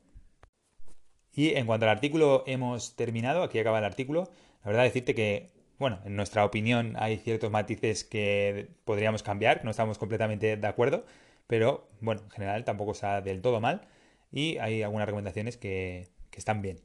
Y 1.33 1.55
en 1.55 1.65
cuanto 1.65 1.87
al 1.87 1.91
artículo 1.91 2.43
hemos 2.49 2.97
terminado, 2.97 3.45
aquí 3.45 3.61
acaba 3.61 3.79
el 3.79 3.85
artículo. 3.85 4.33
La 4.65 4.71
verdad 4.71 4.83
decirte 4.83 5.15
que, 5.15 5.53
bueno, 5.79 6.01
en 6.05 6.17
nuestra 6.17 6.45
opinión 6.45 6.97
hay 6.99 7.19
ciertos 7.19 7.53
matices 7.53 8.03
que 8.03 8.69
podríamos 8.85 9.23
cambiar, 9.23 9.65
no 9.65 9.71
estamos 9.71 9.97
completamente 9.97 10.57
de 10.57 10.67
acuerdo, 10.67 11.07
pero 11.47 11.87
bueno, 12.01 12.23
en 12.25 12.31
general 12.31 12.65
tampoco 12.65 12.93
está 12.93 13.21
del 13.21 13.43
todo 13.43 13.61
mal 13.61 13.87
y 14.33 14.59
hay 14.59 14.83
algunas 14.83 15.07
recomendaciones 15.07 15.57
que, 15.57 16.09
están 16.33 16.63
bien. 16.63 16.81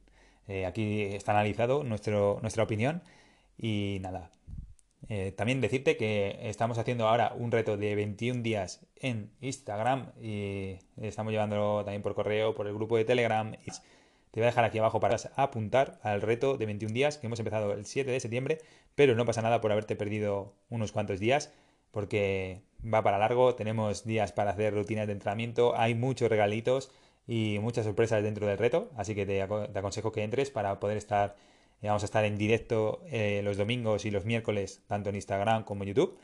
Eh, 0.47 0.67
aquí 0.67 1.01
está 1.05 1.31
analizado 1.31 1.83
nuestra 1.83 2.63
opinión 2.63 3.01
y 3.57 3.97
nada. 4.01 4.29
Eh, 5.07 5.31
también 5.31 5.61
decirte 5.61 5.97
que 5.97 6.37
estamos 6.43 6.77
haciendo 6.77 7.07
ahora 7.07 7.33
un 7.35 7.51
reto 7.51 7.77
de 7.77 7.95
21 7.95 8.43
días 8.43 8.85
en 8.97 9.31
Instagram 9.41 10.11
y 10.21 10.77
estamos 10.97 11.31
llevándolo 11.31 11.83
también 11.85 12.01
por 12.01 12.15
correo, 12.15 12.53
por 12.53 12.67
el 12.67 12.73
grupo 12.73 12.97
de 12.97 13.05
Telegram. 13.05 13.53
Te 14.31 14.39
voy 14.39 14.43
a 14.43 14.47
dejar 14.47 14.65
aquí 14.65 14.77
abajo 14.77 14.99
para 14.99 15.17
apuntar 15.35 15.99
al 16.03 16.21
reto 16.21 16.57
de 16.57 16.65
21 16.65 16.93
días 16.93 17.17
que 17.17 17.27
hemos 17.27 17.39
empezado 17.39 17.73
el 17.73 17.85
7 17.85 18.11
de 18.11 18.19
septiembre, 18.19 18.59
pero 18.95 19.15
no 19.15 19.25
pasa 19.25 19.41
nada 19.41 19.61
por 19.61 19.71
haberte 19.71 19.95
perdido 19.95 20.53
unos 20.69 20.91
cuantos 20.91 21.19
días 21.19 21.51
porque 21.91 22.61
va 22.81 23.03
para 23.03 23.17
largo, 23.17 23.55
tenemos 23.55 24.05
días 24.05 24.31
para 24.31 24.51
hacer 24.51 24.73
rutinas 24.73 25.07
de 25.07 25.13
entrenamiento, 25.13 25.77
hay 25.77 25.95
muchos 25.95 26.29
regalitos 26.29 26.91
y 27.27 27.57
muchas 27.61 27.85
sorpresas 27.85 28.23
dentro 28.23 28.47
del 28.47 28.57
reto, 28.57 28.89
así 28.95 29.15
que 29.15 29.25
te, 29.25 29.41
aconsejo 29.41 30.11
que 30.11 30.23
entres 30.23 30.51
para 30.51 30.79
poder 30.79 30.97
estar, 30.97 31.35
vamos 31.87 32.03
a 32.03 32.05
estar 32.05 32.25
en 32.25 32.37
directo 32.37 33.01
eh, 33.07 33.41
los 33.43 33.57
domingos 33.57 34.05
y 34.05 34.11
los 34.11 34.25
miércoles, 34.25 34.81
tanto 34.87 35.09
en 35.09 35.15
Instagram 35.15 35.63
como 35.63 35.83
en 35.83 35.89
YouTube. 35.89 36.17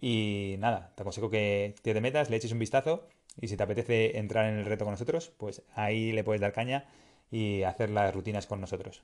Y 0.00 0.56
nada, 0.58 0.92
te 0.94 1.02
aconsejo 1.02 1.30
que 1.30 1.74
te 1.82 2.00
metas, 2.00 2.30
le 2.30 2.36
eches 2.36 2.52
un 2.52 2.58
vistazo 2.58 3.08
y 3.40 3.48
si 3.48 3.56
te 3.56 3.62
apetece 3.62 4.18
entrar 4.18 4.46
en 4.46 4.58
el 4.58 4.64
reto 4.64 4.84
con 4.84 4.92
nosotros, 4.92 5.32
pues 5.36 5.62
ahí 5.74 6.12
le 6.12 6.24
puedes 6.24 6.40
dar 6.40 6.52
caña 6.52 6.86
y 7.30 7.62
hacer 7.62 7.90
las 7.90 8.14
rutinas 8.14 8.46
con 8.46 8.60
nosotros. 8.60 9.02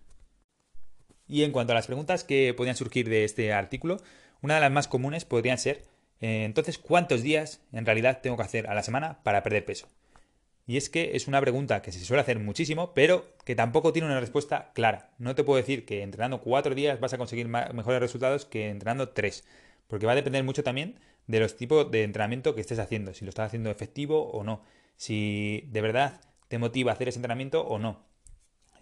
Y 1.26 1.42
en 1.42 1.52
cuanto 1.52 1.72
a 1.72 1.74
las 1.74 1.86
preguntas 1.86 2.24
que 2.24 2.52
podrían 2.54 2.76
surgir 2.76 3.08
de 3.08 3.24
este 3.24 3.52
artículo, 3.52 3.98
una 4.42 4.56
de 4.56 4.60
las 4.60 4.70
más 4.70 4.88
comunes 4.88 5.24
podrían 5.24 5.58
ser, 5.58 5.82
eh, 6.20 6.44
entonces, 6.44 6.78
¿cuántos 6.78 7.22
días 7.22 7.60
en 7.72 7.86
realidad 7.86 8.20
tengo 8.22 8.36
que 8.36 8.42
hacer 8.42 8.66
a 8.66 8.74
la 8.74 8.82
semana 8.82 9.22
para 9.22 9.42
perder 9.42 9.64
peso? 9.64 9.88
Y 10.66 10.78
es 10.78 10.88
que 10.88 11.14
es 11.14 11.28
una 11.28 11.40
pregunta 11.40 11.82
que 11.82 11.92
se 11.92 12.04
suele 12.04 12.22
hacer 12.22 12.38
muchísimo, 12.38 12.94
pero 12.94 13.34
que 13.44 13.54
tampoco 13.54 13.92
tiene 13.92 14.08
una 14.08 14.20
respuesta 14.20 14.72
clara. 14.72 15.10
No 15.18 15.34
te 15.34 15.44
puedo 15.44 15.58
decir 15.58 15.84
que 15.84 16.02
entrenando 16.02 16.40
cuatro 16.40 16.74
días 16.74 17.00
vas 17.00 17.12
a 17.12 17.18
conseguir 17.18 17.48
mejores 17.48 18.00
resultados 18.00 18.46
que 18.46 18.70
entrenando 18.70 19.10
tres, 19.10 19.44
porque 19.88 20.06
va 20.06 20.12
a 20.12 20.16
depender 20.16 20.42
mucho 20.42 20.62
también 20.62 20.98
de 21.26 21.40
los 21.40 21.56
tipos 21.56 21.90
de 21.90 22.02
entrenamiento 22.02 22.54
que 22.54 22.62
estés 22.62 22.78
haciendo, 22.78 23.12
si 23.12 23.24
lo 23.24 23.28
estás 23.28 23.46
haciendo 23.46 23.70
efectivo 23.70 24.30
o 24.30 24.42
no, 24.42 24.62
si 24.96 25.68
de 25.70 25.80
verdad 25.82 26.20
te 26.48 26.58
motiva 26.58 26.92
a 26.92 26.94
hacer 26.94 27.08
ese 27.08 27.18
entrenamiento 27.18 27.62
o 27.66 27.78
no. 27.78 28.04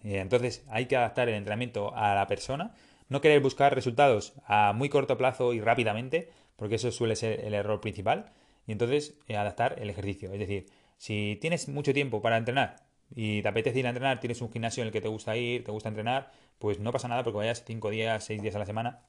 Eh, 0.03 0.19
entonces 0.19 0.63
hay 0.69 0.85
que 0.85 0.95
adaptar 0.95 1.29
el 1.29 1.35
entrenamiento 1.35 1.93
a 1.95 2.15
la 2.15 2.27
persona, 2.27 2.73
no 3.09 3.19
querer 3.19 3.41
buscar 3.41 3.75
resultados 3.75 4.33
a 4.45 4.73
muy 4.73 4.89
corto 4.89 5.17
plazo 5.17 5.53
y 5.53 5.59
rápidamente, 5.59 6.29
porque 6.55 6.75
eso 6.75 6.91
suele 6.91 7.15
ser 7.15 7.41
el 7.41 7.53
error 7.53 7.81
principal, 7.81 8.31
y 8.67 8.71
entonces 8.71 9.15
eh, 9.27 9.35
adaptar 9.35 9.75
el 9.79 9.89
ejercicio. 9.89 10.31
Es 10.31 10.39
decir, 10.39 10.65
si 11.03 11.37
tienes 11.41 11.67
mucho 11.67 11.93
tiempo 11.93 12.21
para 12.21 12.37
entrenar 12.37 12.77
y 13.13 13.41
te 13.41 13.47
apetece 13.49 13.77
ir 13.77 13.87
a 13.87 13.89
entrenar, 13.89 14.21
tienes 14.21 14.41
un 14.41 14.49
gimnasio 14.49 14.83
en 14.83 14.87
el 14.87 14.93
que 14.93 15.01
te 15.01 15.09
gusta 15.09 15.35
ir, 15.35 15.65
te 15.65 15.69
gusta 15.69 15.89
entrenar, 15.89 16.31
pues 16.59 16.79
no 16.79 16.93
pasa 16.93 17.09
nada 17.09 17.25
porque 17.25 17.39
vayas 17.39 17.65
5 17.65 17.89
días, 17.89 18.23
6 18.23 18.41
días 18.41 18.55
a 18.55 18.59
la 18.59 18.65
semana, 18.65 19.01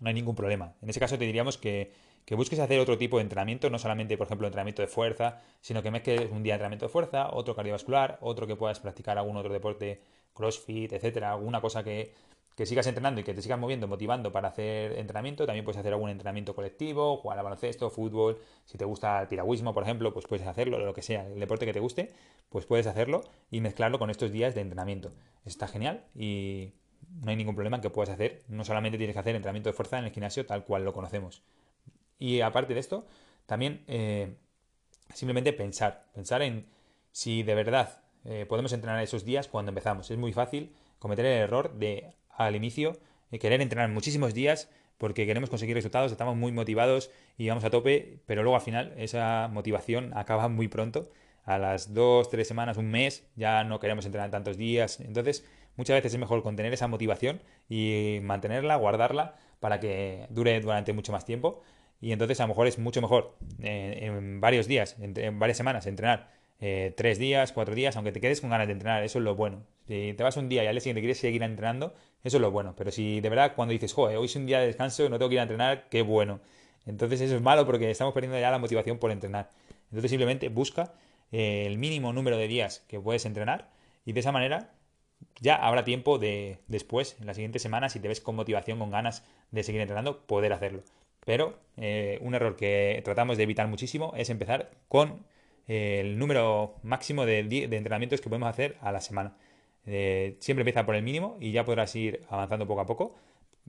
no 0.00 0.08
hay 0.08 0.14
ningún 0.14 0.34
problema. 0.34 0.72
En 0.80 0.88
ese 0.88 1.00
caso 1.00 1.18
te 1.18 1.26
diríamos 1.26 1.58
que, 1.58 1.92
que, 2.24 2.34
busques 2.34 2.58
hacer 2.60 2.80
otro 2.80 2.96
tipo 2.96 3.18
de 3.18 3.24
entrenamiento, 3.24 3.68
no 3.68 3.78
solamente, 3.78 4.16
por 4.16 4.26
ejemplo, 4.26 4.46
entrenamiento 4.46 4.80
de 4.80 4.88
fuerza, 4.88 5.42
sino 5.60 5.82
que 5.82 5.90
mezcles 5.90 6.30
un 6.32 6.42
día 6.42 6.54
entrenamiento 6.54 6.86
de 6.86 6.92
fuerza, 6.92 7.28
otro 7.30 7.54
cardiovascular, 7.54 8.16
otro 8.22 8.46
que 8.46 8.56
puedas 8.56 8.80
practicar 8.80 9.18
algún 9.18 9.36
otro 9.36 9.52
deporte 9.52 10.00
crossfit, 10.32 10.94
etcétera, 10.94 11.32
alguna 11.32 11.60
cosa 11.60 11.84
que, 11.84 12.14
que 12.54 12.66
sigas 12.66 12.86
entrenando 12.86 13.20
y 13.20 13.24
que 13.24 13.34
te 13.34 13.42
sigas 13.42 13.58
moviendo, 13.58 13.88
motivando 13.88 14.30
para 14.30 14.48
hacer 14.48 14.98
entrenamiento. 14.98 15.44
También 15.46 15.64
puedes 15.64 15.78
hacer 15.78 15.92
algún 15.92 16.10
entrenamiento 16.10 16.54
colectivo, 16.54 17.16
jugar 17.16 17.38
al 17.38 17.44
baloncesto, 17.44 17.90
fútbol. 17.90 18.38
Si 18.64 18.78
te 18.78 18.84
gusta 18.84 19.20
el 19.22 19.28
piragüismo, 19.28 19.74
por 19.74 19.82
ejemplo, 19.82 20.12
pues 20.12 20.26
puedes 20.26 20.46
hacerlo, 20.46 20.78
lo 20.78 20.94
que 20.94 21.02
sea, 21.02 21.26
el 21.26 21.40
deporte 21.40 21.66
que 21.66 21.72
te 21.72 21.80
guste, 21.80 22.12
pues 22.48 22.66
puedes 22.66 22.86
hacerlo 22.86 23.24
y 23.50 23.60
mezclarlo 23.60 23.98
con 23.98 24.10
estos 24.10 24.30
días 24.30 24.54
de 24.54 24.60
entrenamiento. 24.60 25.12
Está 25.44 25.66
genial 25.66 26.04
y 26.14 26.74
no 27.22 27.30
hay 27.30 27.36
ningún 27.36 27.56
problema 27.56 27.80
que 27.80 27.90
puedas 27.90 28.10
hacer. 28.10 28.42
No 28.48 28.64
solamente 28.64 28.98
tienes 28.98 29.14
que 29.14 29.20
hacer 29.20 29.34
entrenamiento 29.34 29.68
de 29.68 29.72
fuerza 29.72 29.98
en 29.98 30.04
el 30.04 30.12
gimnasio 30.12 30.46
tal 30.46 30.64
cual 30.64 30.84
lo 30.84 30.92
conocemos. 30.92 31.42
Y 32.18 32.40
aparte 32.40 32.74
de 32.74 32.80
esto, 32.80 33.04
también 33.46 33.84
eh, 33.88 34.36
simplemente 35.12 35.52
pensar, 35.52 36.06
pensar 36.14 36.42
en 36.42 36.66
si 37.10 37.42
de 37.42 37.54
verdad 37.54 38.02
eh, 38.24 38.46
podemos 38.48 38.72
entrenar 38.72 39.02
esos 39.02 39.24
días 39.24 39.48
cuando 39.48 39.70
empezamos. 39.70 40.10
Es 40.10 40.18
muy 40.18 40.32
fácil 40.32 40.74
cometer 40.98 41.26
el 41.26 41.42
error 41.42 41.74
de 41.74 42.14
al 42.36 42.56
inicio 42.56 42.98
eh, 43.30 43.38
querer 43.38 43.60
entrenar 43.60 43.88
muchísimos 43.90 44.34
días 44.34 44.70
porque 44.98 45.26
queremos 45.26 45.50
conseguir 45.50 45.74
resultados, 45.74 46.12
estamos 46.12 46.36
muy 46.36 46.52
motivados 46.52 47.10
y 47.36 47.48
vamos 47.48 47.64
a 47.64 47.70
tope, 47.70 48.20
pero 48.26 48.42
luego 48.42 48.56
al 48.56 48.62
final 48.62 48.94
esa 48.96 49.48
motivación 49.52 50.12
acaba 50.16 50.48
muy 50.48 50.68
pronto. 50.68 51.10
A 51.44 51.58
las 51.58 51.92
dos, 51.92 52.30
tres 52.30 52.48
semanas, 52.48 52.78
un 52.78 52.90
mes, 52.90 53.26
ya 53.36 53.64
no 53.64 53.78
queremos 53.78 54.06
entrenar 54.06 54.30
tantos 54.30 54.56
días. 54.56 55.00
Entonces, 55.00 55.44
muchas 55.76 55.96
veces 55.96 56.14
es 56.14 56.18
mejor 56.18 56.42
contener 56.42 56.72
esa 56.72 56.88
motivación 56.88 57.42
y 57.68 58.18
mantenerla, 58.22 58.76
guardarla 58.76 59.36
para 59.60 59.78
que 59.78 60.26
dure 60.30 60.58
durante 60.60 60.94
mucho 60.94 61.12
más 61.12 61.26
tiempo. 61.26 61.60
Y 62.00 62.12
entonces 62.12 62.40
a 62.40 62.44
lo 62.44 62.48
mejor 62.48 62.66
es 62.66 62.78
mucho 62.78 63.02
mejor 63.02 63.36
eh, 63.62 63.98
en 64.02 64.40
varios 64.40 64.66
días, 64.66 64.96
en 64.98 65.38
varias 65.38 65.58
semanas, 65.58 65.86
entrenar 65.86 66.30
eh, 66.66 66.94
tres 66.96 67.18
días, 67.18 67.52
cuatro 67.52 67.74
días, 67.74 67.94
aunque 67.96 68.10
te 68.10 68.22
quedes 68.22 68.40
con 68.40 68.48
ganas 68.48 68.66
de 68.66 68.72
entrenar, 68.72 69.04
eso 69.04 69.18
es 69.18 69.24
lo 69.24 69.34
bueno. 69.34 69.64
Si 69.86 70.14
te 70.14 70.22
vas 70.22 70.38
un 70.38 70.48
día 70.48 70.64
y 70.64 70.66
al 70.66 70.72
día 70.72 70.80
siguiente 70.80 71.02
quieres 71.02 71.18
seguir 71.18 71.42
entrenando, 71.42 71.92
eso 72.22 72.38
es 72.38 72.40
lo 72.40 72.50
bueno. 72.50 72.72
Pero 72.74 72.90
si 72.90 73.20
de 73.20 73.28
verdad 73.28 73.52
cuando 73.54 73.72
dices, 73.72 73.92
joder, 73.92 74.16
hoy 74.16 74.24
es 74.24 74.36
un 74.36 74.46
día 74.46 74.60
de 74.60 74.68
descanso, 74.68 75.06
no 75.10 75.18
tengo 75.18 75.28
que 75.28 75.34
ir 75.34 75.40
a 75.40 75.42
entrenar, 75.42 75.90
qué 75.90 76.00
bueno. 76.00 76.40
Entonces 76.86 77.20
eso 77.20 77.36
es 77.36 77.42
malo 77.42 77.66
porque 77.66 77.90
estamos 77.90 78.14
perdiendo 78.14 78.40
ya 78.40 78.50
la 78.50 78.56
motivación 78.56 78.96
por 78.96 79.10
entrenar. 79.10 79.50
Entonces 79.90 80.10
simplemente 80.10 80.48
busca 80.48 80.94
eh, 81.32 81.66
el 81.66 81.76
mínimo 81.76 82.14
número 82.14 82.38
de 82.38 82.48
días 82.48 82.82
que 82.88 82.98
puedes 82.98 83.26
entrenar 83.26 83.68
y 84.06 84.14
de 84.14 84.20
esa 84.20 84.32
manera 84.32 84.72
ya 85.42 85.56
habrá 85.56 85.84
tiempo 85.84 86.16
de 86.16 86.60
después, 86.66 87.18
en 87.20 87.26
las 87.26 87.36
siguientes 87.36 87.60
semanas, 87.60 87.92
si 87.92 88.00
te 88.00 88.08
ves 88.08 88.22
con 88.22 88.36
motivación, 88.36 88.78
con 88.78 88.90
ganas 88.90 89.22
de 89.50 89.62
seguir 89.64 89.82
entrenando, 89.82 90.26
poder 90.26 90.54
hacerlo. 90.54 90.82
Pero 91.26 91.58
eh, 91.76 92.18
un 92.22 92.34
error 92.34 92.56
que 92.56 93.02
tratamos 93.04 93.36
de 93.36 93.42
evitar 93.42 93.68
muchísimo 93.68 94.14
es 94.16 94.30
empezar 94.30 94.70
con 94.88 95.26
el 95.66 96.18
número 96.18 96.76
máximo 96.82 97.26
de, 97.26 97.38
entrenamientos 97.38 98.20
que 98.20 98.28
podemos 98.28 98.48
hacer 98.48 98.76
a 98.80 98.92
la 98.92 99.00
semana. 99.00 99.36
Eh, 99.86 100.36
siempre 100.40 100.62
empieza 100.62 100.86
por 100.86 100.94
el 100.94 101.02
mínimo 101.02 101.36
y 101.40 101.52
ya 101.52 101.64
podrás 101.64 101.94
ir 101.96 102.22
avanzando 102.28 102.66
poco 102.66 102.80
a 102.80 102.86
poco 102.86 103.16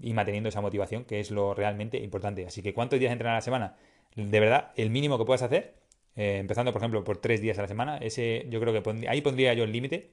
y 0.01 0.13
manteniendo 0.13 0.49
esa 0.49 0.61
motivación, 0.61 1.05
que 1.05 1.19
es 1.19 1.31
lo 1.31 1.53
realmente 1.53 1.97
importante. 1.97 2.45
Así 2.45 2.61
que, 2.61 2.73
¿cuántos 2.73 2.99
días 2.99 3.11
entrenar 3.11 3.33
a 3.33 3.37
la 3.37 3.41
semana? 3.41 3.75
De 4.15 4.39
verdad, 4.39 4.71
el 4.75 4.89
mínimo 4.89 5.17
que 5.17 5.25
puedas 5.25 5.41
hacer, 5.41 5.75
eh, 6.15 6.37
empezando 6.39 6.71
por 6.71 6.81
ejemplo 6.81 7.03
por 7.03 7.17
tres 7.17 7.41
días 7.41 7.57
a 7.59 7.61
la 7.61 7.67
semana, 7.67 7.97
ese 7.97 8.45
yo 8.49 8.59
creo 8.59 8.81
que 8.81 9.07
ahí 9.07 9.21
pondría 9.21 9.53
yo 9.53 9.63
el 9.63 9.71
límite. 9.71 10.11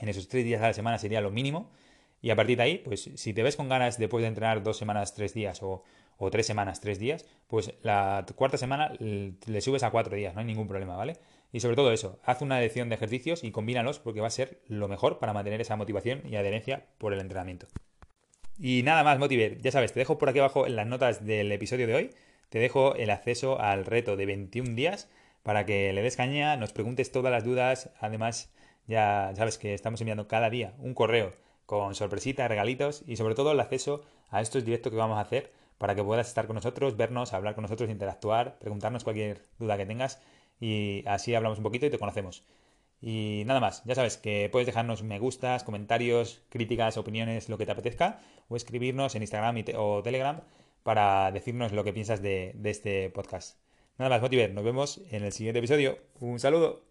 En 0.00 0.08
esos 0.08 0.28
tres 0.28 0.44
días 0.44 0.62
a 0.62 0.68
la 0.68 0.74
semana 0.74 0.98
sería 0.98 1.20
lo 1.20 1.30
mínimo. 1.30 1.70
Y 2.20 2.30
a 2.30 2.36
partir 2.36 2.56
de 2.56 2.62
ahí, 2.64 2.78
pues 2.78 3.10
si 3.14 3.32
te 3.32 3.42
ves 3.42 3.56
con 3.56 3.68
ganas 3.68 3.98
después 3.98 4.22
de 4.22 4.28
entrenar 4.28 4.62
dos 4.62 4.76
semanas, 4.76 5.14
tres 5.14 5.34
días 5.34 5.62
o, 5.62 5.84
o 6.18 6.30
tres 6.30 6.46
semanas, 6.46 6.80
tres 6.80 6.98
días, 6.98 7.24
pues 7.46 7.72
la 7.82 8.26
cuarta 8.34 8.58
semana 8.58 8.92
le 8.98 9.60
subes 9.60 9.82
a 9.82 9.90
cuatro 9.90 10.16
días, 10.16 10.34
no 10.34 10.40
hay 10.40 10.46
ningún 10.46 10.68
problema, 10.68 10.96
¿vale? 10.96 11.16
Y 11.52 11.60
sobre 11.60 11.76
todo 11.76 11.92
eso, 11.92 12.18
haz 12.24 12.42
una 12.42 12.60
edición 12.60 12.88
de 12.88 12.96
ejercicios 12.96 13.42
y 13.44 13.52
combínalos 13.52 14.00
porque 14.00 14.20
va 14.20 14.26
a 14.26 14.30
ser 14.30 14.60
lo 14.66 14.88
mejor 14.88 15.18
para 15.18 15.32
mantener 15.32 15.60
esa 15.60 15.76
motivación 15.76 16.22
y 16.26 16.36
adherencia 16.36 16.86
por 16.98 17.14
el 17.14 17.20
entrenamiento. 17.20 17.68
Y 18.58 18.82
nada 18.82 19.04
más, 19.04 19.18
Motiver, 19.18 19.60
ya 19.60 19.70
sabes, 19.70 19.92
te 19.92 20.00
dejo 20.00 20.18
por 20.18 20.28
aquí 20.28 20.40
abajo 20.40 20.66
en 20.66 20.76
las 20.76 20.86
notas 20.86 21.24
del 21.24 21.50
episodio 21.52 21.86
de 21.86 21.94
hoy, 21.94 22.10
te 22.48 22.58
dejo 22.58 22.96
el 22.96 23.10
acceso 23.10 23.60
al 23.60 23.86
reto 23.86 24.16
de 24.16 24.26
21 24.26 24.74
días 24.74 25.08
para 25.44 25.64
que 25.64 25.92
le 25.92 26.02
des 26.02 26.16
caña, 26.16 26.56
nos 26.56 26.72
preguntes 26.72 27.12
todas 27.12 27.30
las 27.30 27.44
dudas, 27.44 27.90
además 28.00 28.52
ya 28.86 29.32
sabes 29.36 29.58
que 29.58 29.74
estamos 29.74 30.00
enviando 30.00 30.26
cada 30.26 30.50
día 30.50 30.74
un 30.78 30.94
correo 30.94 31.32
con 31.66 31.94
sorpresitas, 31.94 32.48
regalitos 32.48 33.04
y 33.06 33.16
sobre 33.16 33.34
todo 33.34 33.52
el 33.52 33.60
acceso 33.60 34.02
a 34.30 34.40
estos 34.40 34.64
directos 34.64 34.90
que 34.90 34.98
vamos 34.98 35.18
a 35.18 35.22
hacer 35.22 35.52
para 35.78 35.94
que 35.94 36.04
puedas 36.04 36.28
estar 36.28 36.46
con 36.46 36.56
nosotros, 36.56 36.96
vernos, 36.96 37.32
hablar 37.32 37.54
con 37.54 37.62
nosotros, 37.62 37.88
interactuar, 37.88 38.58
preguntarnos 38.58 39.04
cualquier 39.04 39.42
duda 39.58 39.76
que 39.76 39.86
tengas 39.86 40.20
y 40.60 41.04
así 41.06 41.34
hablamos 41.34 41.58
un 41.58 41.64
poquito 41.64 41.86
y 41.86 41.90
te 41.90 41.98
conocemos. 41.98 42.44
Y 43.00 43.44
nada 43.46 43.60
más, 43.60 43.84
ya 43.84 43.94
sabes 43.94 44.16
que 44.16 44.48
puedes 44.50 44.66
dejarnos 44.66 45.02
me 45.04 45.18
gustas, 45.20 45.62
comentarios, 45.62 46.42
críticas, 46.48 46.96
opiniones, 46.96 47.48
lo 47.48 47.56
que 47.56 47.66
te 47.66 47.72
apetezca, 47.72 48.20
o 48.48 48.56
escribirnos 48.56 49.14
en 49.14 49.22
Instagram 49.22 49.64
o 49.76 50.02
Telegram 50.02 50.40
para 50.82 51.30
decirnos 51.30 51.72
lo 51.72 51.84
que 51.84 51.92
piensas 51.92 52.22
de, 52.22 52.52
de 52.56 52.70
este 52.70 53.10
podcast. 53.10 53.58
Nada 53.98 54.10
más, 54.10 54.22
Motiver, 54.22 54.52
nos 54.52 54.64
vemos 54.64 55.00
en 55.10 55.24
el 55.24 55.32
siguiente 55.32 55.58
episodio. 55.58 55.98
Un 56.20 56.40
saludo. 56.40 56.87